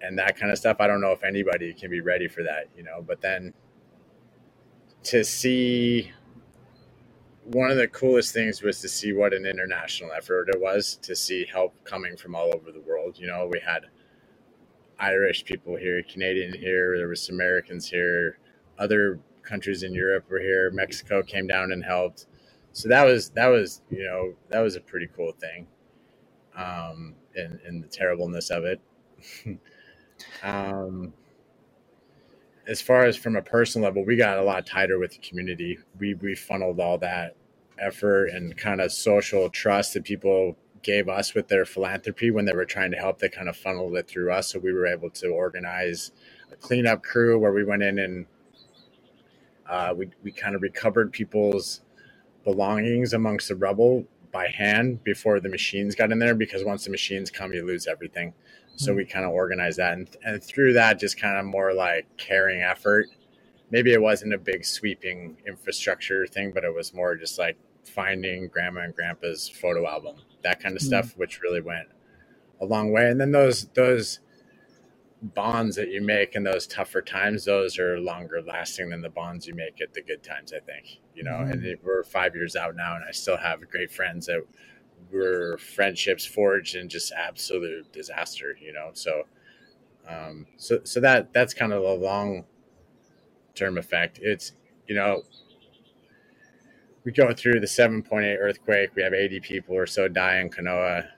[0.00, 0.78] and that kind of stuff.
[0.80, 3.54] I don't know if anybody can be ready for that, you know, but then
[5.04, 6.12] to see
[7.44, 11.14] one of the coolest things was to see what an international effort it was to
[11.14, 13.18] see help coming from all over the world.
[13.18, 13.86] You know, we had
[14.98, 18.38] Irish people here, Canadian here, there was Americans here,
[18.78, 22.26] other countries in Europe were here, Mexico came down and helped.
[22.72, 25.66] So that was that was, you know, that was a pretty cool thing.
[26.56, 28.80] Um in, in the terribleness of it.
[30.42, 31.12] um
[32.66, 35.78] as far as from a personal level, we got a lot tighter with the community.
[35.98, 37.36] We we funneled all that
[37.78, 42.54] effort and kind of social trust that people gave us with their philanthropy when they
[42.54, 43.18] were trying to help.
[43.18, 46.12] They kind of funneled it through us, so we were able to organize
[46.52, 48.26] a cleanup crew where we went in and
[49.68, 51.82] uh, we we kind of recovered people's
[52.44, 56.90] belongings amongst the rubble by hand before the machines got in there because once the
[56.90, 58.34] machines come, you lose everything.
[58.76, 62.08] So we kind of organized that, and, and through that, just kind of more like
[62.16, 63.06] caring effort.
[63.70, 68.48] Maybe it wasn't a big sweeping infrastructure thing, but it was more just like finding
[68.48, 71.86] grandma and grandpa's photo album, that kind of mm stuff, which really went
[72.60, 73.08] a long way.
[73.08, 74.18] And then those those
[75.24, 79.46] bonds that you make in those tougher times, those are longer lasting than the bonds
[79.46, 80.52] you make at the good times.
[80.52, 81.32] I think you know.
[81.32, 84.44] mm And we're five years out now, and I still have great friends that
[85.10, 88.90] were friendships forged in just absolute disaster, you know.
[88.92, 89.22] So,
[90.08, 92.44] um, so so that that's kind of a long
[93.54, 94.18] term effect.
[94.22, 94.52] It's
[94.86, 95.22] you know,
[97.04, 98.90] we go through the 7.8 earthquake.
[98.94, 101.08] We have 80 people or so die in Canoa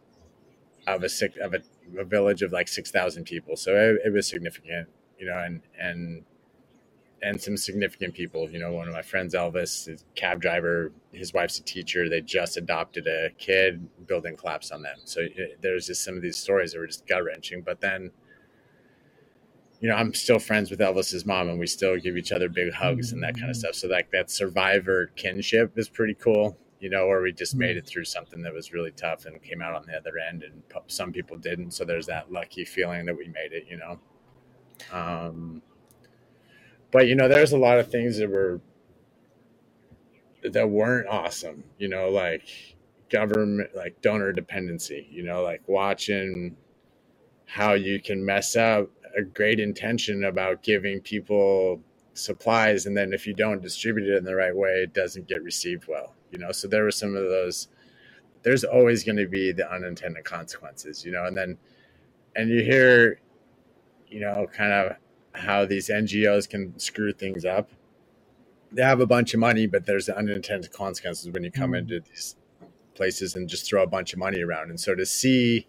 [0.87, 1.63] of a six of a,
[1.99, 3.57] a village of like 6,000 people.
[3.57, 6.25] So it, it was significant, you know, and and
[7.23, 8.49] and some significant people.
[8.51, 10.93] You know, one of my friends, Elvis, is cab driver.
[11.13, 12.09] His wife's a teacher.
[12.09, 13.89] They just adopted a kid.
[14.07, 14.99] Building collapsed on them.
[15.05, 17.63] So it, there's just some of these stories that were just gut wrenching.
[17.63, 18.11] But then,
[19.81, 22.73] you know, I'm still friends with Elvis's mom, and we still give each other big
[22.73, 23.61] hugs and that kind of mm-hmm.
[23.61, 23.75] stuff.
[23.75, 26.59] So like that survivor kinship is pretty cool.
[26.87, 27.63] You know, or we just mm-hmm.
[27.63, 30.45] made it through something that was really tough and came out on the other end,
[30.45, 31.73] and some people didn't.
[31.73, 33.67] So there's that lucky feeling that we made it.
[33.69, 33.99] You know.
[34.93, 35.63] Um,
[36.93, 38.61] but you know, there's a lot of things that were
[40.45, 41.65] that weren't awesome.
[41.77, 42.77] You know, like
[43.11, 45.09] government, like donor dependency.
[45.11, 46.57] You know, like watching
[47.47, 51.81] how you can mess up a great intention about giving people
[52.15, 55.43] supplies and then if you don't distribute it in the right way it doesn't get
[55.43, 57.69] received well you know so there were some of those
[58.43, 61.57] there's always going to be the unintended consequences you know and then
[62.35, 63.21] and you hear
[64.09, 64.97] you know kind of
[65.37, 67.71] how these NGOs can screw things up.
[68.73, 71.79] They have a bunch of money, but there's unintended consequences when you come mm.
[71.79, 72.37] into these
[72.95, 74.71] places and just throw a bunch of money around.
[74.71, 75.67] And so to see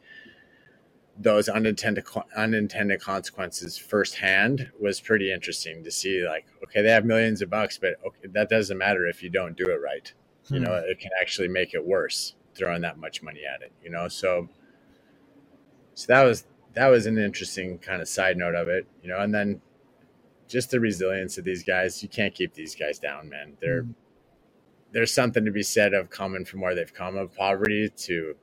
[1.20, 6.26] those unintended unintended consequences firsthand was pretty interesting to see.
[6.26, 9.58] Like, okay, they have millions of bucks, but okay, that doesn't matter if you don't
[9.58, 10.14] do it right.
[10.48, 10.56] Hmm.
[10.56, 13.72] You know, it can actually make it worse throwing that much money at it.
[13.84, 14.50] You know, so
[15.94, 19.20] so that was that was an interesting kind of side note of it, you know,
[19.20, 19.62] and then
[20.48, 22.02] just the resilience of these guys.
[22.02, 23.58] You can't keep these guys down, man.
[23.60, 23.94] They're mm.
[24.92, 28.36] there's something to be said of coming from where they've come of poverty to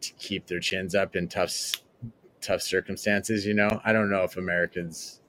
[0.00, 1.72] to keep their chins up in tough
[2.40, 3.80] tough circumstances, you know.
[3.84, 5.20] I don't know if Americans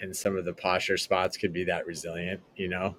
[0.00, 2.96] in some of the posher spots could be that resilient, you know.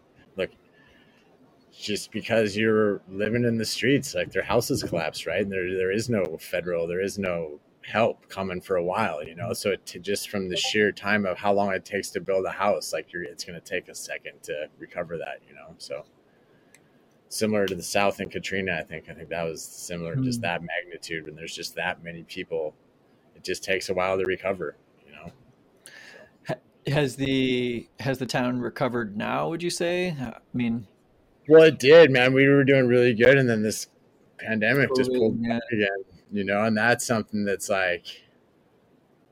[1.80, 5.42] Just because you're living in the streets, like their houses collapse, right?
[5.42, 9.36] And there there is no federal, there is no help coming for a while, you
[9.36, 9.54] know.
[9.54, 12.52] So to just from the sheer time of how long it takes to build a
[12.52, 15.76] house, like you're, it's going to take a second to recover that, you know.
[15.78, 16.04] So
[17.30, 20.24] similar to the South and Katrina, I think I think that was similar, mm-hmm.
[20.24, 21.26] just that magnitude.
[21.26, 22.74] When there's just that many people,
[23.36, 25.32] it just takes a while to recover, you know.
[26.88, 29.50] Has the has the town recovered now?
[29.50, 30.16] Would you say?
[30.20, 30.88] I mean,
[31.48, 32.34] well, it did, man.
[32.34, 33.88] We were doing really good, and then this
[34.38, 36.04] pandemic just pulled back again.
[36.32, 38.06] You know, and that's something that's like,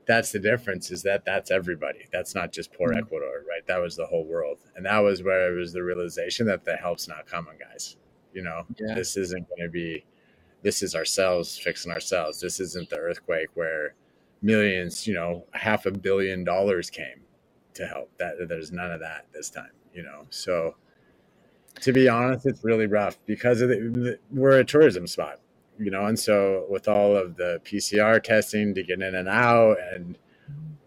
[0.06, 0.90] that's the difference.
[0.90, 2.06] Is that that's everybody.
[2.12, 2.98] That's not just poor mm-hmm.
[2.98, 3.66] Ecuador, right?
[3.66, 6.76] That was the whole world, and that was where it was the realization that the
[6.76, 7.96] help's not coming, guys.
[8.32, 8.94] You know, yeah.
[8.94, 10.04] this isn't going to be.
[10.62, 12.40] This is ourselves fixing ourselves.
[12.40, 13.94] This isn't the earthquake where
[14.42, 17.22] millions, you know, half a billion dollars came
[17.74, 18.10] to help.
[18.18, 20.22] That there's none of that this time, you know.
[20.30, 20.76] So
[21.80, 25.40] to be honest, it's really rough because of the, we're a tourism spot,
[25.78, 29.76] you know, and so with all of the PCR testing to get in and out,
[29.92, 30.18] and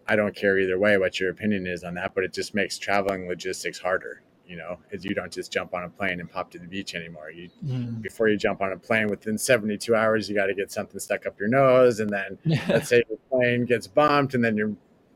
[0.08, 2.78] I don't care either way what your opinion is on that, but it just makes
[2.78, 4.22] traveling logistics harder.
[4.46, 6.96] You know, as you don't just jump on a plane and pop to the beach
[6.96, 7.30] anymore.
[7.30, 8.02] You mm.
[8.02, 11.24] before you jump on a plane, within 72 hours, you got to get something stuck
[11.24, 12.36] up your nose, and then
[12.68, 14.74] let's say your plane gets bumped, and then you're,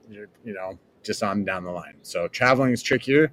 [0.08, 1.96] you're, you know, just on down the line.
[2.02, 3.32] So traveling is trickier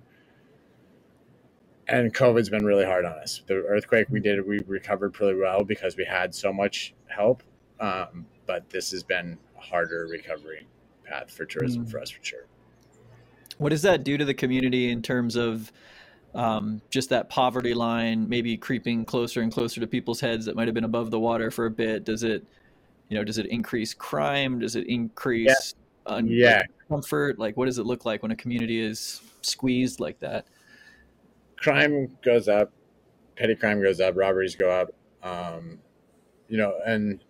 [1.92, 3.42] and COVID's been really hard on us.
[3.48, 7.44] The earthquake we did, we recovered pretty well because we had so much help.
[7.80, 10.68] Um, but this has been a harder recovery
[11.04, 11.92] path for tourism mm.
[11.92, 12.46] for us for sure.
[13.58, 15.72] What does that do to the community in terms of
[16.34, 20.68] um, just that poverty line, maybe creeping closer and closer to people's heads that might
[20.68, 22.06] have been above the water for a bit?
[22.06, 22.46] Does it,
[23.10, 24.60] you know, does it increase crime?
[24.60, 25.76] Does it increase
[26.08, 26.14] yeah.
[26.14, 26.62] Un- yeah.
[26.88, 27.38] comfort?
[27.38, 30.46] Like, what does it look like when a community is squeezed like that?
[31.62, 32.72] Crime goes up,
[33.36, 34.90] petty crime goes up, robberies go up,
[35.24, 35.80] um,
[36.48, 37.24] you know, and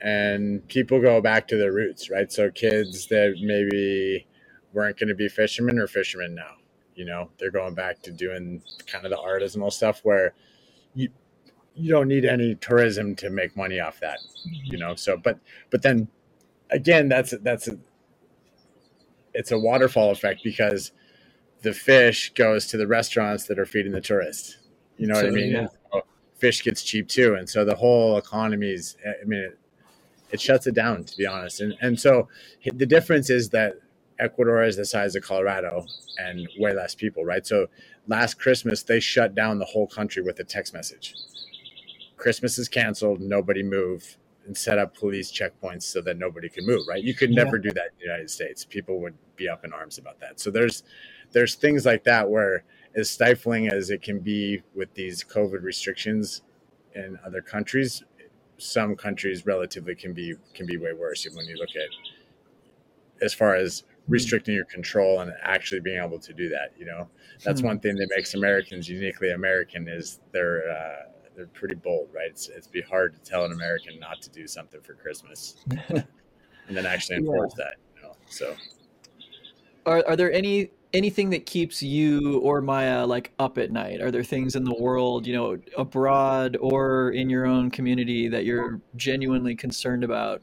[0.00, 2.30] and people go back to their roots, right?
[2.30, 4.26] So kids that maybe
[4.72, 6.56] weren't going to be fishermen or fishermen now,
[6.96, 10.34] you know, they're going back to doing kind of the artisanal stuff where
[10.94, 11.08] you
[11.74, 14.18] you don't need any tourism to make money off that,
[14.64, 14.94] you know.
[14.94, 15.38] So, but
[15.70, 16.08] but then
[16.70, 17.78] again, that's that's a,
[19.32, 20.92] it's a waterfall effect because
[21.62, 24.58] the fish goes to the restaurants that are feeding the tourists.
[24.98, 25.52] You know so, what I mean?
[25.52, 25.66] Yeah.
[25.92, 26.02] So
[26.38, 28.96] fish gets cheap too, and so the whole economy is.
[29.04, 29.58] I mean, it,
[30.32, 31.60] it shuts it down to be honest.
[31.60, 32.28] And and so
[32.74, 33.74] the difference is that
[34.18, 35.84] Ecuador is the size of Colorado
[36.18, 37.46] and way less people, right?
[37.46, 37.66] So
[38.08, 41.14] last Christmas they shut down the whole country with a text message.
[42.16, 43.20] Christmas is canceled.
[43.20, 46.86] Nobody move and set up police checkpoints so that nobody could move.
[46.88, 47.02] Right?
[47.02, 47.62] You could never yeah.
[47.62, 48.64] do that in the United States.
[48.64, 50.40] People would be up in arms about that.
[50.40, 50.84] So there's
[51.32, 52.64] there's things like that where
[52.94, 56.42] as stifling as it can be with these COVID restrictions
[56.94, 58.02] in other countries,
[58.58, 63.54] some countries relatively can be can be way worse when you look at as far
[63.54, 66.72] as restricting your control and actually being able to do that.
[66.76, 67.08] You know,
[67.44, 67.68] that's hmm.
[67.68, 72.28] one thing that makes Americans uniquely American is they're uh, they're pretty bold, right?
[72.28, 75.56] It's it's be hard to tell an American not to do something for Christmas
[75.88, 76.06] and
[76.68, 77.64] then actually enforce yeah.
[77.64, 77.74] that.
[77.96, 78.54] You know, so
[79.86, 84.00] are are there any anything that keeps you or Maija like up at night?
[84.00, 88.44] Are there things in the world, you know, abroad or in your own community that
[88.44, 90.42] you're genuinely concerned about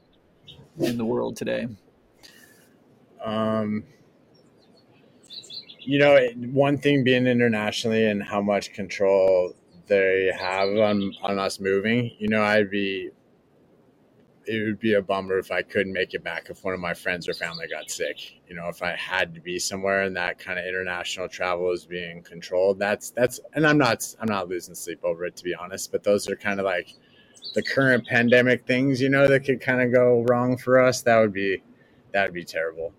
[0.77, 1.67] in the world today?
[3.23, 3.83] Um,
[5.79, 6.17] you know,
[6.51, 9.53] one thing being internationally and how much control
[9.87, 12.11] they have on on us moving.
[12.19, 13.09] You know, I'd be
[14.49, 16.95] it would be a bummer if I couldn't make it back if one of my
[16.95, 18.41] friends or family got sick.
[18.47, 21.85] You know, if I had to be somewhere and that kind of international travel is
[21.85, 25.53] being controlled, that's that's and I'm not I'm not losing sleep over it to be
[25.53, 26.95] honest, but those are kind of like
[27.53, 31.03] the current pandemic things, you know, that could kind of go wrong for us.
[31.03, 31.61] That would be
[32.13, 32.91] that would be terrible.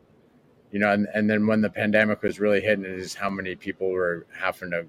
[0.71, 3.91] You know, and, and then when the pandemic was really hitting is how many people
[3.91, 4.87] were having to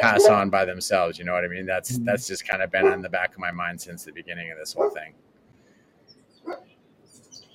[0.00, 1.18] pass on by themselves.
[1.18, 1.66] You know what I mean?
[1.66, 2.04] That's mm-hmm.
[2.04, 4.58] that's just kind of been on the back of my mind since the beginning of
[4.58, 5.14] this whole thing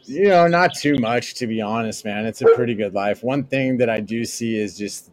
[0.10, 2.26] you know, not too much to be honest, man.
[2.26, 3.24] It's a pretty good life.
[3.24, 5.12] One thing that I do see is just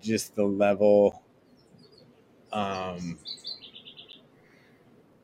[0.00, 1.22] just the level
[2.52, 3.18] um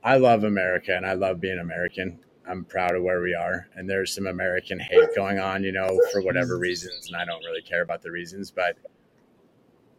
[0.04, 2.18] I love America and I love being American.
[2.46, 5.98] I'm proud of where we are and there's some American hate going on, you know,
[6.12, 8.76] for whatever reasons and I don't really care about the reasons, but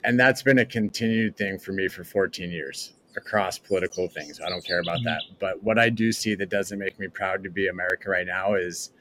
[0.04, 4.40] and that's been a continued thing for me for 14 years across political things.
[4.40, 5.06] I don't care about mm-hmm.
[5.06, 5.22] that.
[5.40, 8.56] But what I do see that doesn't make me proud to be America right now
[8.56, 8.92] is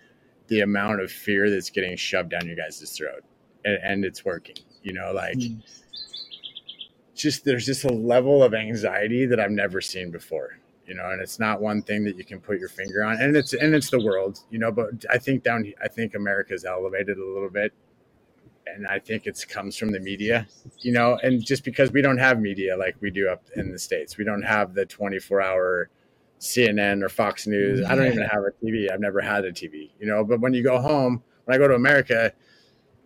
[0.48, 3.22] the amount of fear that's getting shoved down your guys' throat.
[3.64, 4.56] And, and it's working.
[4.82, 5.62] You know, like mm.
[7.14, 10.58] just there's just a level of anxiety that I've never seen before.
[10.86, 13.20] You know, and it's not one thing that you can put your finger on.
[13.20, 16.64] And it's and it's the world, you know, but I think down I think America's
[16.64, 17.72] elevated a little bit
[18.74, 20.46] and I think it comes from the media,
[20.78, 23.78] you know, and just because we don't have media like we do up in the
[23.78, 25.90] states, we don't have the 24 hour
[26.40, 27.84] CNN or Fox News.
[27.84, 28.90] I don't even have a TV.
[28.90, 30.24] I've never had a TV, you know.
[30.24, 32.32] But when you go home, when I go to America,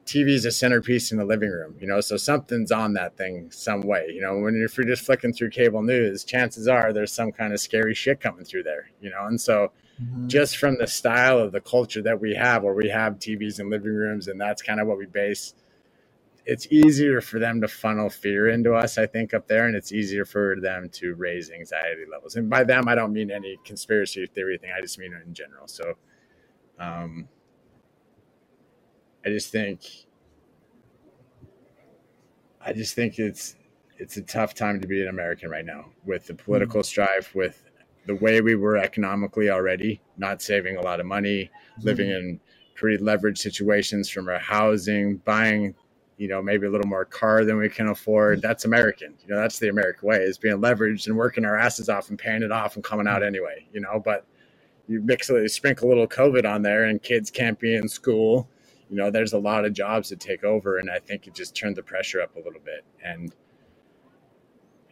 [0.07, 2.01] TV is a centerpiece in the living room, you know.
[2.01, 4.39] So something's on that thing some way, you know.
[4.39, 7.95] When if you're just flicking through cable news, chances are there's some kind of scary
[7.95, 9.27] shit coming through there, you know.
[9.27, 10.29] And so mm-hmm.
[10.29, 13.71] just from the style of the culture that we have, where we have TVs in
[13.71, 15.55] living rooms, and that's kind of what we base.
[16.47, 19.93] It's easier for them to funnel fear into us, I think, up there, and it's
[19.93, 22.37] easier for them to raise anxiety levels.
[22.37, 24.71] And by them, I don't mean any conspiracy theory thing.
[24.77, 25.67] I just mean it in general.
[25.67, 25.95] So,
[26.79, 27.29] um,
[29.25, 29.81] I just think
[32.61, 33.57] I just think it's
[33.99, 36.87] it's a tough time to be an American right now with the political mm-hmm.
[36.87, 37.64] strife, with
[38.07, 41.87] the way we were economically already, not saving a lot of money, mm-hmm.
[41.87, 42.41] living in
[42.75, 45.75] pretty leveraged situations from our housing, buying,
[46.17, 48.43] you know, maybe a little more car than we can afford.
[48.43, 49.15] That's American.
[49.23, 52.19] You know, that's the American way is being leveraged and working our asses off and
[52.19, 54.27] paying it off and coming out anyway, you know, but
[54.87, 58.49] you mix it, sprinkle a little COVID on there and kids can't be in school.
[58.91, 60.79] You know, there's a lot of jobs to take over.
[60.79, 62.85] And I think it just turned the pressure up a little bit.
[63.03, 63.35] And,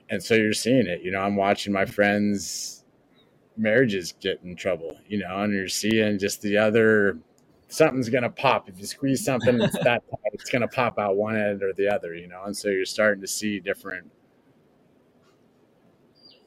[0.08, 2.81] and so you're seeing it, you know, I'm watching my friends
[3.62, 7.18] marriages get in trouble, you know, and you're seeing just the other
[7.68, 8.68] something's gonna pop.
[8.68, 11.88] If you squeeze something that's that tight, it's gonna pop out one end or the
[11.88, 12.42] other, you know.
[12.44, 14.10] And so you're starting to see different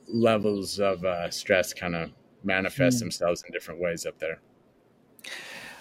[0.08, 2.12] levels of uh, stress kind of
[2.44, 3.02] manifest mm.
[3.02, 4.40] themselves in different ways up there.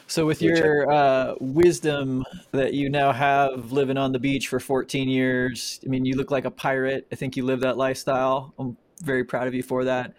[0.06, 5.08] So, with your uh, wisdom that you now have living on the beach for 14
[5.08, 7.06] years, I mean, you look like a pirate.
[7.10, 8.52] I think you live that lifestyle.
[8.58, 10.14] I'm very proud of you for that.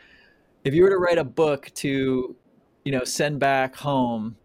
[0.66, 2.36] If you were to write a book to,
[2.84, 4.36] you know, send back home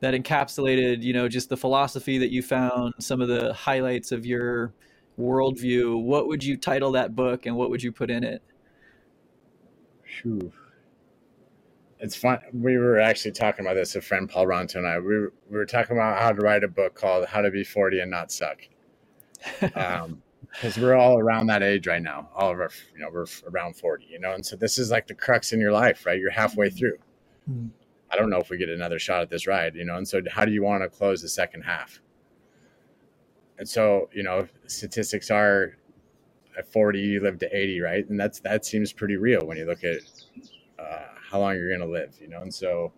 [0.00, 4.26] that encapsulated, you know, just the philosophy that you found, some of the highlights of
[4.26, 4.74] your
[5.16, 8.42] worldview, what would you title that book and what would you put in it?
[10.20, 10.52] Whew.
[12.00, 12.40] It's fun.
[12.52, 14.98] We were actually talking about this, a friend Paul Ronto and I.
[14.98, 17.62] We were, we were talking about how to write a book called How to Be
[17.62, 18.58] 40 and Not Suck.
[19.76, 20.22] Um,
[20.52, 22.28] because we're all around that age right now.
[22.34, 25.06] All of our, you know, we're around 40, you know, and so this is like
[25.06, 26.18] the crux in your life, right?
[26.18, 26.98] You're halfway through.
[27.50, 27.68] Mm-hmm.
[28.10, 29.96] I don't know if we get another shot at this ride, you know.
[29.96, 32.00] And so, how do you want to close the second half?
[33.58, 35.78] And so, you know, statistics are
[36.58, 38.08] at 40, you live to 80, right?
[38.08, 40.00] And that's that seems pretty real when you look at
[40.78, 42.42] uh, how long you're going to live, you know.
[42.42, 42.92] And so,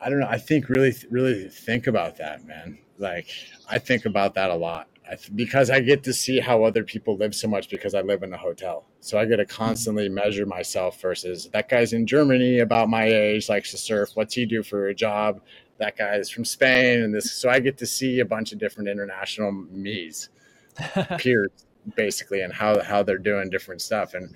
[0.00, 0.28] I don't know.
[0.28, 2.78] I think really, really think about that, man.
[2.98, 3.28] Like,
[3.70, 4.88] I think about that a lot
[5.34, 8.32] because I get to see how other people live so much because I live in
[8.32, 8.84] a hotel.
[9.00, 9.56] So I get to mm-hmm.
[9.56, 14.10] constantly measure myself versus that guy's in Germany about my age, likes to surf.
[14.14, 15.40] What's he do for a job?
[15.78, 17.32] That guy is from Spain and this.
[17.32, 20.30] So I get to see a bunch of different international me's,
[21.18, 21.50] peers,
[21.94, 24.14] basically, and how, how they're doing different stuff.
[24.14, 24.34] And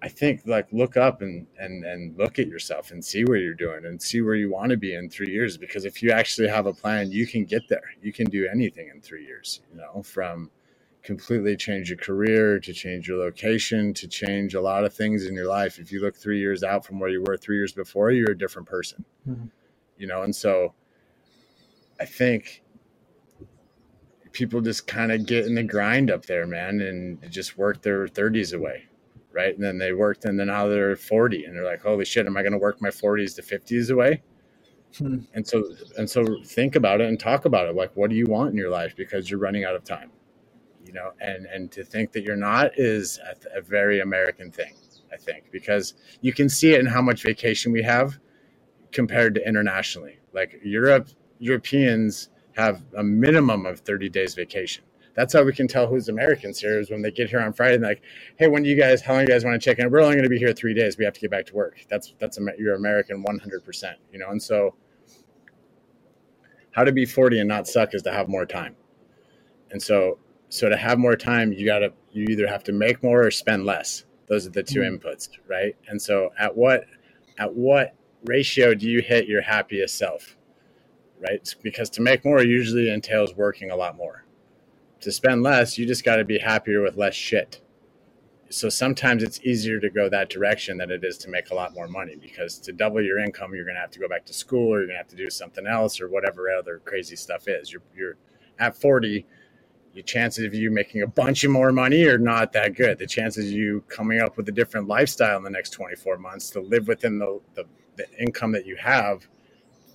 [0.00, 3.54] I think like look up and and and look at yourself and see where you're
[3.54, 5.56] doing and see where you want to be in three years.
[5.56, 7.90] Because if you actually have a plan, you can get there.
[8.00, 9.60] You can do anything in three years.
[9.72, 10.50] You know, from
[11.02, 15.34] completely change your career to change your location to change a lot of things in
[15.34, 15.78] your life.
[15.78, 18.38] If you look three years out from where you were three years before, you're a
[18.38, 19.04] different person.
[19.28, 19.46] Mm-hmm.
[19.96, 20.74] You know, and so
[21.98, 22.62] I think
[24.32, 28.06] people just kind of get in the grind up there, man, and just work their
[28.06, 28.87] 30s away
[29.38, 29.54] right?
[29.54, 32.36] And then they worked, and then now they're 40, and they're like, holy shit, am
[32.36, 34.20] I going to work my 40s to 50s away?
[34.98, 35.18] Hmm.
[35.34, 35.62] And so,
[35.96, 37.76] and so, think about it and talk about it.
[37.76, 38.96] Like, what do you want in your life?
[38.96, 40.10] Because you're running out of time,
[40.84, 41.12] you know.
[41.20, 44.74] And and to think that you're not is a, a very American thing,
[45.12, 48.18] I think, because you can see it in how much vacation we have
[48.90, 50.18] compared to internationally.
[50.32, 54.84] Like Europe, Europeans have a minimum of 30 days vacation
[55.14, 57.74] that's how we can tell who's Americans here is when they get here on Friday
[57.74, 58.02] and like,
[58.36, 59.90] hey, when do you guys, how long you guys want to check in?
[59.90, 60.96] We're only going to be here three days.
[60.96, 61.84] We have to get back to work.
[61.88, 64.28] That's that's you're American 100 percent, you know.
[64.30, 64.76] And so,
[66.70, 68.76] how to be 40 and not suck is to have more time.
[69.70, 70.18] And so,
[70.50, 73.30] so to have more time, you got to you either have to make more or
[73.30, 74.04] spend less.
[74.28, 75.06] Those are the 2 mm-hmm.
[75.06, 75.74] inputs, right?
[75.88, 76.84] And so, at what
[77.38, 77.94] at what
[78.24, 80.36] ratio do you hit your happiest self?
[81.20, 81.52] Right?
[81.62, 84.24] Because to make more usually entails working a lot more
[85.00, 87.60] to spend less, you just got to be happier with less shit.
[88.50, 91.74] So sometimes it's easier to go that direction than it is to make a lot
[91.74, 94.32] more money because to double your income, you're going to have to go back to
[94.32, 97.46] school or you're going to have to do something else or whatever other crazy stuff
[97.46, 97.70] is.
[97.70, 98.16] You're, you're
[98.58, 99.26] at 40,
[99.94, 102.98] the chances of you making a bunch of more money are not that good.
[102.98, 106.50] The chances of you coming up with a different lifestyle in the next 24 months
[106.50, 107.64] to live within the, the,
[107.96, 109.26] the income that you have,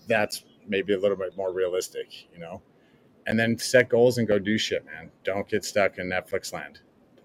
[0.07, 2.61] that's maybe a little bit more realistic, you know?
[3.27, 5.09] And then set goals and go do shit, man.
[5.23, 6.79] Don't get stuck in Netflix land,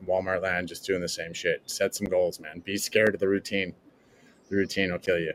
[0.06, 1.62] Walmart land, just doing the same shit.
[1.66, 2.60] Set some goals, man.
[2.64, 3.74] Be scared of the routine.
[4.48, 5.32] The routine will kill you.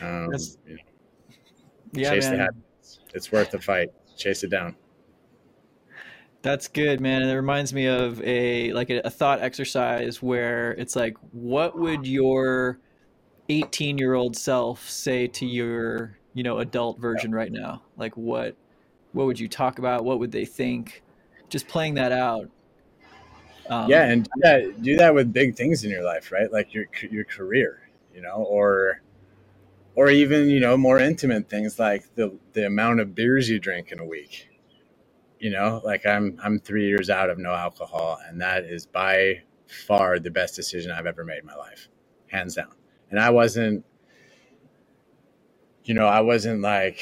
[0.00, 0.30] Um,
[0.66, 0.82] you know,
[1.92, 2.32] yeah, chase man.
[2.32, 2.98] the happiness.
[3.14, 3.88] It's worth the fight.
[4.16, 4.76] Chase it down.
[6.42, 7.22] That's good, man.
[7.22, 11.78] And it reminds me of a like a, a thought exercise where it's like, what
[11.78, 12.78] would your
[13.48, 17.82] 18 year old self say to your you know adult version right now?
[17.96, 18.56] Like what
[19.12, 20.04] what would you talk about?
[20.04, 21.02] What would they think?
[21.48, 22.48] Just playing that out.
[23.68, 26.52] Um, yeah, and do that, do that with big things in your life, right?
[26.52, 29.02] Like your your career, you know, or
[29.96, 33.92] or even you know more intimate things like the the amount of beers you drink
[33.92, 34.48] in a week,
[35.40, 39.42] You know, like I'm I'm three years out of no alcohol, and that is by
[39.68, 41.88] far the best decision I've ever made in my life,
[42.28, 42.74] hands down.
[43.10, 43.84] And I wasn't,
[45.84, 47.00] you know, I wasn't like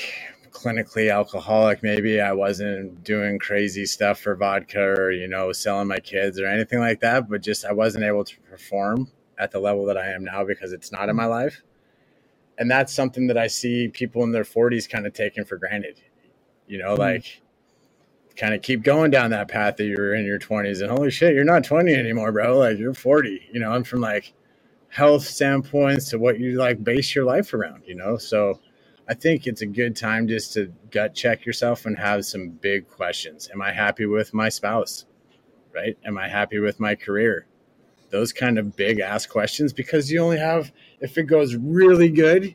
[0.59, 1.83] clinically alcoholic.
[1.83, 6.47] Maybe I wasn't doing crazy stuff for vodka or you know selling my kids or
[6.47, 10.11] anything like that, but just I wasn't able to perform at the level that I
[10.11, 11.63] am now because it's not in my life.
[12.59, 16.01] And that's something that I see people in their 40s kind of taking for granted.
[16.67, 17.01] You know, mm-hmm.
[17.01, 17.41] like
[18.37, 21.11] kind of keep going down that path that you were in your 20s and holy
[21.11, 22.59] shit, you're not 20 anymore, bro.
[22.59, 23.49] Like you're 40.
[23.53, 24.33] You know, I'm from like
[24.89, 28.17] health standpoints to what you like base your life around, you know?
[28.17, 28.61] So
[29.09, 32.89] I think it's a good time just to gut check yourself and have some big
[32.89, 33.49] questions.
[33.53, 35.07] Am I happy with my spouse?
[35.75, 35.97] Right?
[36.05, 37.47] Am I happy with my career?
[38.11, 42.55] those kind of big ass questions because you only have if it goes really good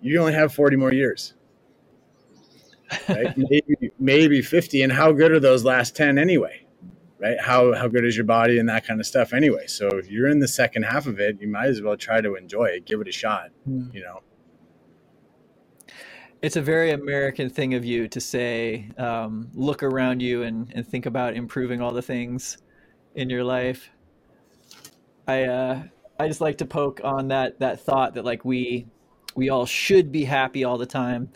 [0.00, 1.34] you only have 40 more years
[3.08, 6.64] right maybe maybe 50 and how good are those last 10 anyway
[7.18, 10.10] right how how good is your body and that kind of stuff anyway so if
[10.10, 12.84] you're in the second half of it you might as well try to enjoy it
[12.84, 13.92] give it a shot mm.
[13.94, 14.20] you know
[16.42, 20.86] it's a very American thing of you to say, um, look around you and, and
[20.86, 22.58] think about improving all the things
[23.14, 23.90] in your life.
[25.28, 25.82] I uh,
[26.18, 28.86] I just like to poke on that that thought that like we
[29.36, 31.30] we all should be happy all the time.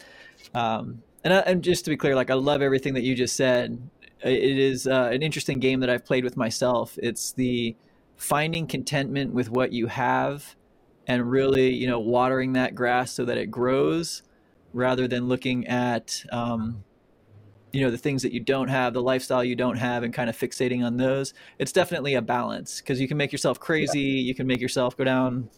[0.54, 3.36] Um, and, I, and just to be clear, like I love everything that you just
[3.36, 3.80] said.
[4.22, 6.98] It is uh, an interesting game that I've played with myself.
[7.00, 7.76] It's the
[8.16, 10.56] finding contentment with what you have,
[11.06, 14.22] and really, you know, watering that grass so that it grows,
[14.76, 16.84] rather than looking at um,
[17.72, 20.28] you know the things that you don't have the lifestyle you don't have and kind
[20.28, 24.34] of fixating on those it's definitely a balance because you can make yourself crazy you
[24.34, 25.48] can make yourself go down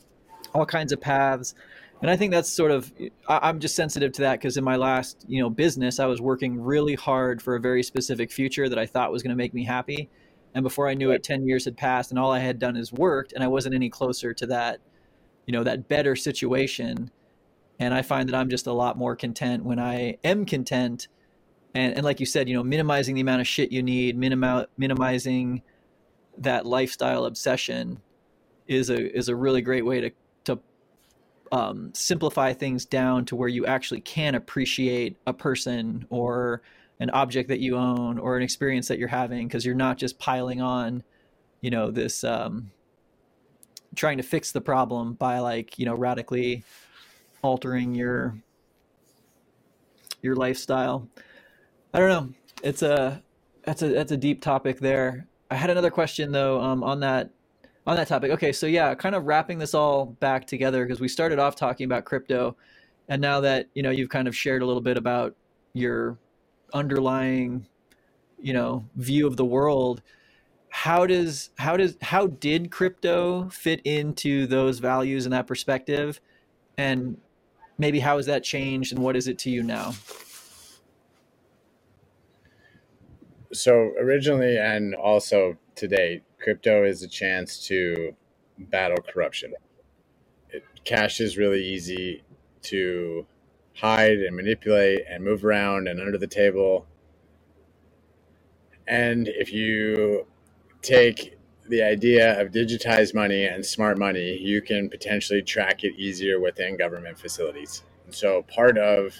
[0.54, 1.54] all kinds of paths
[2.00, 2.92] and i think that's sort of
[3.28, 6.20] I, am just sensitive to that because in my last you know business i was
[6.20, 9.52] working really hard for a very specific future that i thought was going to make
[9.52, 10.08] me happy
[10.54, 12.92] and before i knew it 10 years had passed and all i had done is
[12.92, 14.78] worked and i wasn't any closer to that
[15.46, 17.10] you know that better situation
[17.78, 21.08] and i find that i'm just a lot more content when i am content.
[21.74, 24.66] And and like you said, you know, minimizing the amount of shit you need, minimi-
[24.76, 25.62] minimizing
[26.38, 28.00] that lifestyle obsession
[28.66, 30.10] is a is a really great way to
[30.44, 30.58] to
[31.52, 36.62] um, simplify things down to where you actually can appreciate a person or
[37.00, 40.18] an object that you own or an experience that you're having because you're not just
[40.18, 41.04] piling on,
[41.60, 42.70] you know, this um,
[43.94, 46.64] trying to fix the problem by like you know radically
[47.42, 48.36] altering your
[50.22, 51.08] your lifestyle.
[51.94, 52.34] I don't know.
[52.62, 53.22] It's a
[53.64, 55.26] that's a that's a deep topic there.
[55.50, 57.30] I had another question though um, on that
[57.86, 58.30] on that topic.
[58.32, 61.86] Okay, so yeah, kind of wrapping this all back together because we started off talking
[61.86, 62.56] about crypto,
[63.08, 65.34] and now that you know you've kind of shared a little bit about
[65.72, 66.18] your
[66.74, 67.66] underlying,
[68.38, 70.02] you know, view of the world.
[70.70, 76.20] How does how does how did crypto fit into those values and that perspective,
[76.76, 77.16] and
[77.78, 79.94] maybe how has that changed and what is it to you now?
[83.52, 88.14] so originally and also today, crypto is a chance to
[88.58, 89.52] battle corruption.
[90.50, 92.22] It, cash is really easy
[92.62, 93.26] to
[93.74, 96.86] hide and manipulate and move around and under the table.
[98.86, 100.26] And if you
[100.82, 101.37] take
[101.68, 106.76] the idea of digitized money and smart money, you can potentially track it easier within
[106.76, 107.82] government facilities.
[108.04, 109.14] And so part of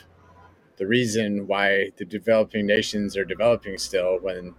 [0.76, 4.54] the reason why the developing nations are developing still when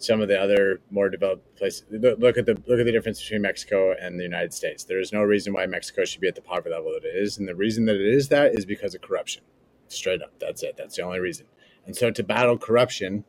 [0.00, 3.42] some of the other more developed places look at the look at the difference between
[3.42, 4.84] Mexico and the United States.
[4.84, 7.38] There is no reason why Mexico should be at the poverty level that it is,
[7.38, 9.42] and the reason that it is that is because of corruption.
[9.88, 10.76] Straight up, that's it.
[10.76, 11.46] That's the only reason.
[11.86, 13.24] And so, to battle corruption,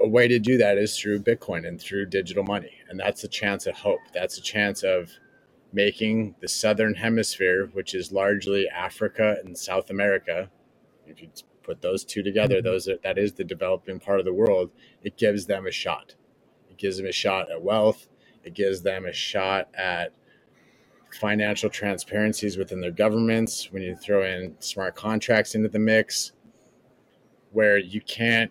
[0.00, 3.28] a way to do that is through Bitcoin and through digital money, and that's a
[3.28, 4.00] chance of hope.
[4.14, 5.10] That's a chance of
[5.72, 10.50] making the southern hemisphere, which is largely Africa and South America,
[11.06, 11.28] if you
[11.62, 12.66] put those two together, mm-hmm.
[12.66, 14.70] those are, that is the developing part of the world.
[15.02, 16.14] It gives them a shot.
[16.70, 18.08] It gives them a shot at wealth.
[18.44, 20.12] It gives them a shot at
[21.20, 23.70] financial transparencies within their governments.
[23.70, 26.32] When you throw in smart contracts into the mix,
[27.52, 28.50] where you can't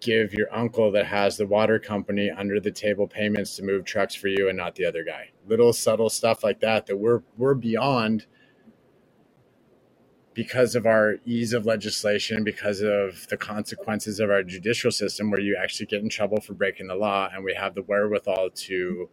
[0.00, 4.14] give your uncle that has the water company under the table payments to move trucks
[4.14, 5.30] for you and not the other guy.
[5.46, 8.26] Little subtle stuff like that that we're we're beyond
[10.34, 15.40] because of our ease of legislation, because of the consequences of our judicial system where
[15.40, 19.08] you actually get in trouble for breaking the law and we have the wherewithal to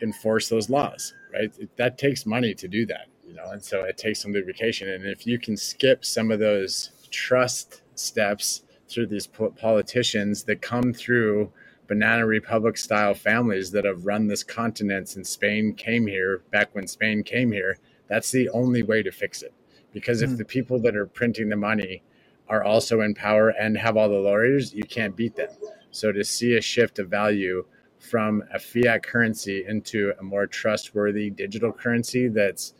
[0.00, 1.52] enforce those laws, right?
[1.76, 4.88] That takes money to do that, you know, and so it takes some lubrication.
[4.88, 10.92] And if you can skip some of those trust steps through these politicians that come
[10.92, 11.52] through
[11.86, 16.86] banana republic style families that have run this continent since Spain came here back when
[16.86, 17.78] Spain came here
[18.08, 19.52] that's the only way to fix it.
[19.92, 20.38] Because if mm.
[20.38, 22.02] the people that are printing the money
[22.48, 25.50] are also in power and have all the lawyers you can't beat them.
[25.90, 27.64] So to see a shift of value
[27.98, 32.74] from a fiat currency into a more trustworthy digital currency that's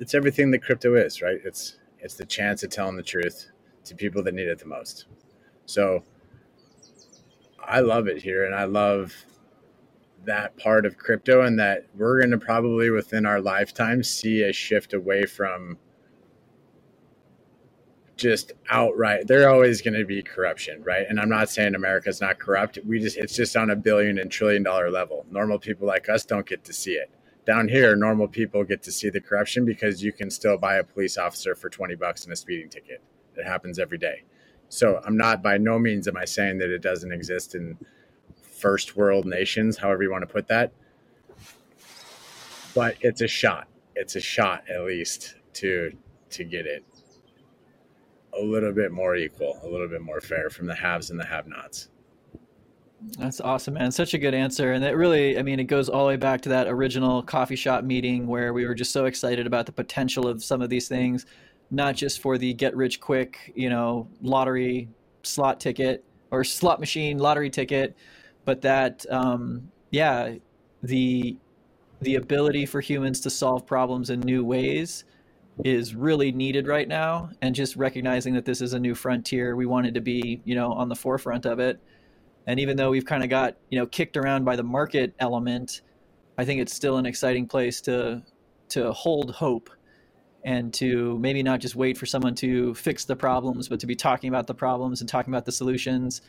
[0.00, 1.38] it's everything that crypto is right?
[1.44, 3.50] It's it's the chance of telling the truth
[3.84, 5.06] to people that need it the most.
[5.66, 6.02] So
[7.66, 9.14] I love it here and I love
[10.24, 14.52] that part of crypto and that we're going to probably within our lifetime see a
[14.52, 15.78] shift away from
[18.16, 21.04] just outright there's always going to be corruption right?
[21.08, 22.78] And i'm not saying america's not corrupt.
[22.86, 25.26] We just it's just on a billion and trillion dollar level.
[25.30, 27.10] Normal people like us don't get to see it.
[27.44, 30.84] Down here normal people get to see the corruption because you can still buy a
[30.84, 33.02] police officer for 20 bucks and a speeding ticket
[33.36, 34.22] it happens every day
[34.68, 37.78] so I'm not by no means am I saying that it doesn't exist in
[38.42, 40.72] first world nations, however you want to put that.
[42.74, 43.68] But it's a shot.
[43.94, 45.92] It's a shot at least to
[46.30, 46.84] to get it
[48.36, 51.24] a little bit more equal, a little bit more fair from the haves and the
[51.24, 51.90] have-nots.
[53.16, 53.92] That's awesome, man.
[53.92, 54.72] Such a good answer.
[54.72, 57.54] And it really, I mean, it goes all the way back to that original coffee
[57.54, 60.88] shop meeting where we were just so excited about the potential of some of these
[60.88, 61.26] things
[61.74, 64.88] not just for the get rich quick, you know, lottery
[65.22, 67.96] slot ticket or slot machine lottery ticket,
[68.44, 70.34] but that um, yeah,
[70.82, 71.36] the
[72.00, 75.04] the ability for humans to solve problems in new ways
[75.64, 79.66] is really needed right now and just recognizing that this is a new frontier we
[79.66, 81.80] wanted to be you know on the forefront of it.
[82.46, 85.82] And even though we've kind of got you know kicked around by the market element
[86.36, 88.22] i think it's still an exciting place to
[88.68, 89.70] to hold hope
[90.44, 93.96] and to maybe not just wait for someone to fix the problems, but to be
[93.96, 96.20] talking about the problems and talking about the solutions.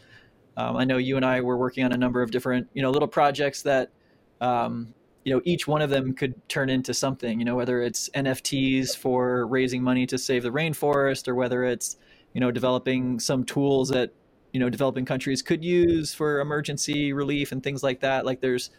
[0.56, 2.92] Um, I know you and I were working on a number of different, you know,
[2.92, 3.92] little projects that,
[4.40, 4.94] um,
[5.26, 7.40] you know, each one of them could turn into something.
[7.40, 11.98] You know, whether it's NFTs for raising money to save the rainforest, or whether it's,
[12.34, 14.14] you know, developing some tools that,
[14.54, 18.26] you know, developing countries could use for emergency relief and things like that.
[18.26, 18.70] Like there's,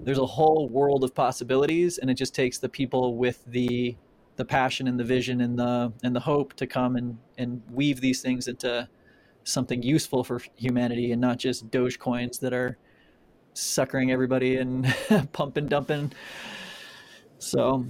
[0.00, 3.96] there's a whole world of possibilities, and it just takes the people with the
[4.40, 8.00] the passion and the vision and the and the hope to come and and weave
[8.00, 8.88] these things into
[9.44, 12.78] something useful for humanity and not just doge coins that are
[13.52, 14.86] suckering everybody and
[15.32, 16.10] pumping dumping.
[17.38, 17.84] So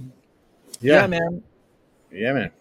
[0.81, 1.01] yeah.
[1.01, 1.07] yeah.
[1.07, 1.43] man.
[2.11, 2.51] Yeah man.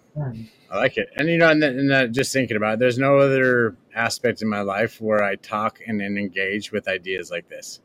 [0.70, 1.08] I like it.
[1.16, 4.48] And you know and, and uh, just thinking about it there's no other aspect in
[4.48, 7.80] my life where i talk and, and engage with ideas like this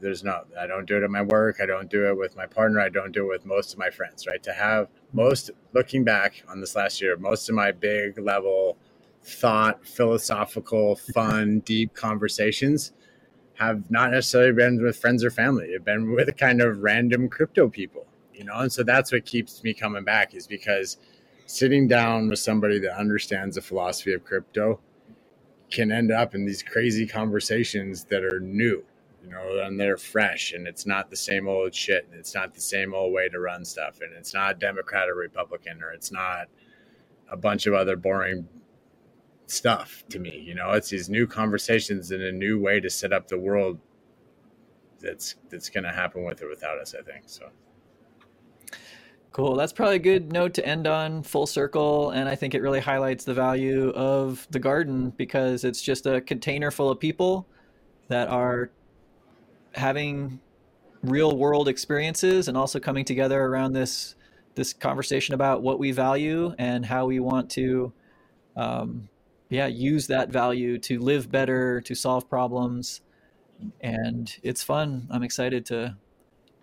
[0.00, 2.46] there's no i don't do it at my work i don't do it with my
[2.46, 4.42] partner i don't do it with most of my friends right?
[4.42, 8.76] To have most looking back on this last year most of my big level
[9.22, 12.92] thought philosophical fun deep conversations
[13.54, 15.68] have not necessarily been with friends or family.
[15.70, 18.06] They've been with kind of random crypto people
[18.42, 18.58] you know?
[18.58, 20.98] And so that's what keeps me coming back is because
[21.46, 24.80] sitting down with somebody that understands the philosophy of crypto
[25.70, 28.84] can end up in these crazy conversations that are new
[29.22, 32.06] you know, and they're fresh and it's not the same old shit.
[32.10, 34.00] And it's not the same old way to run stuff.
[34.00, 36.48] And it's not Democrat or Republican or it's not
[37.30, 38.48] a bunch of other boring
[39.46, 40.42] stuff to me.
[40.44, 43.78] You know, it's these new conversations and a new way to set up the world
[45.00, 47.24] that's that's gonna happen with or without us, I think.
[47.26, 47.50] So
[49.32, 49.56] Cool.
[49.56, 52.10] That's probably a good note to end on, full circle.
[52.10, 56.20] And I think it really highlights the value of the garden because it's just a
[56.20, 57.48] container full of people
[58.08, 58.70] that are
[59.74, 60.40] having
[61.02, 64.14] real world experiences and also coming together around this
[64.54, 67.92] this conversation about what we value and how we want to
[68.56, 69.08] um,
[69.48, 73.00] yeah use that value to live better to solve problems
[73.80, 75.96] and it's fun i'm excited to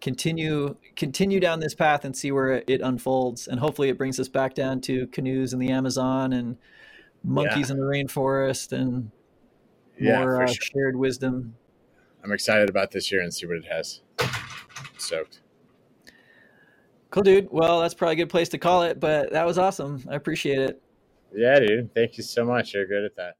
[0.01, 4.29] continue continue down this path and see where it unfolds and hopefully it brings us
[4.29, 6.57] back down to canoes in the amazon and
[7.23, 7.75] monkeys yeah.
[7.75, 9.11] in the rainforest and
[9.99, 10.55] yeah, more uh, sure.
[10.73, 11.55] shared wisdom
[12.23, 14.01] I'm excited about this year and see what it has.
[14.97, 15.41] Soaked.
[17.11, 17.47] Cool, dude.
[17.49, 20.03] Well, that's probably a good place to call it, but that was awesome.
[20.09, 20.81] I appreciate it.
[21.33, 21.93] Yeah, dude.
[21.95, 22.73] Thank you so much.
[22.73, 23.35] You're good at that.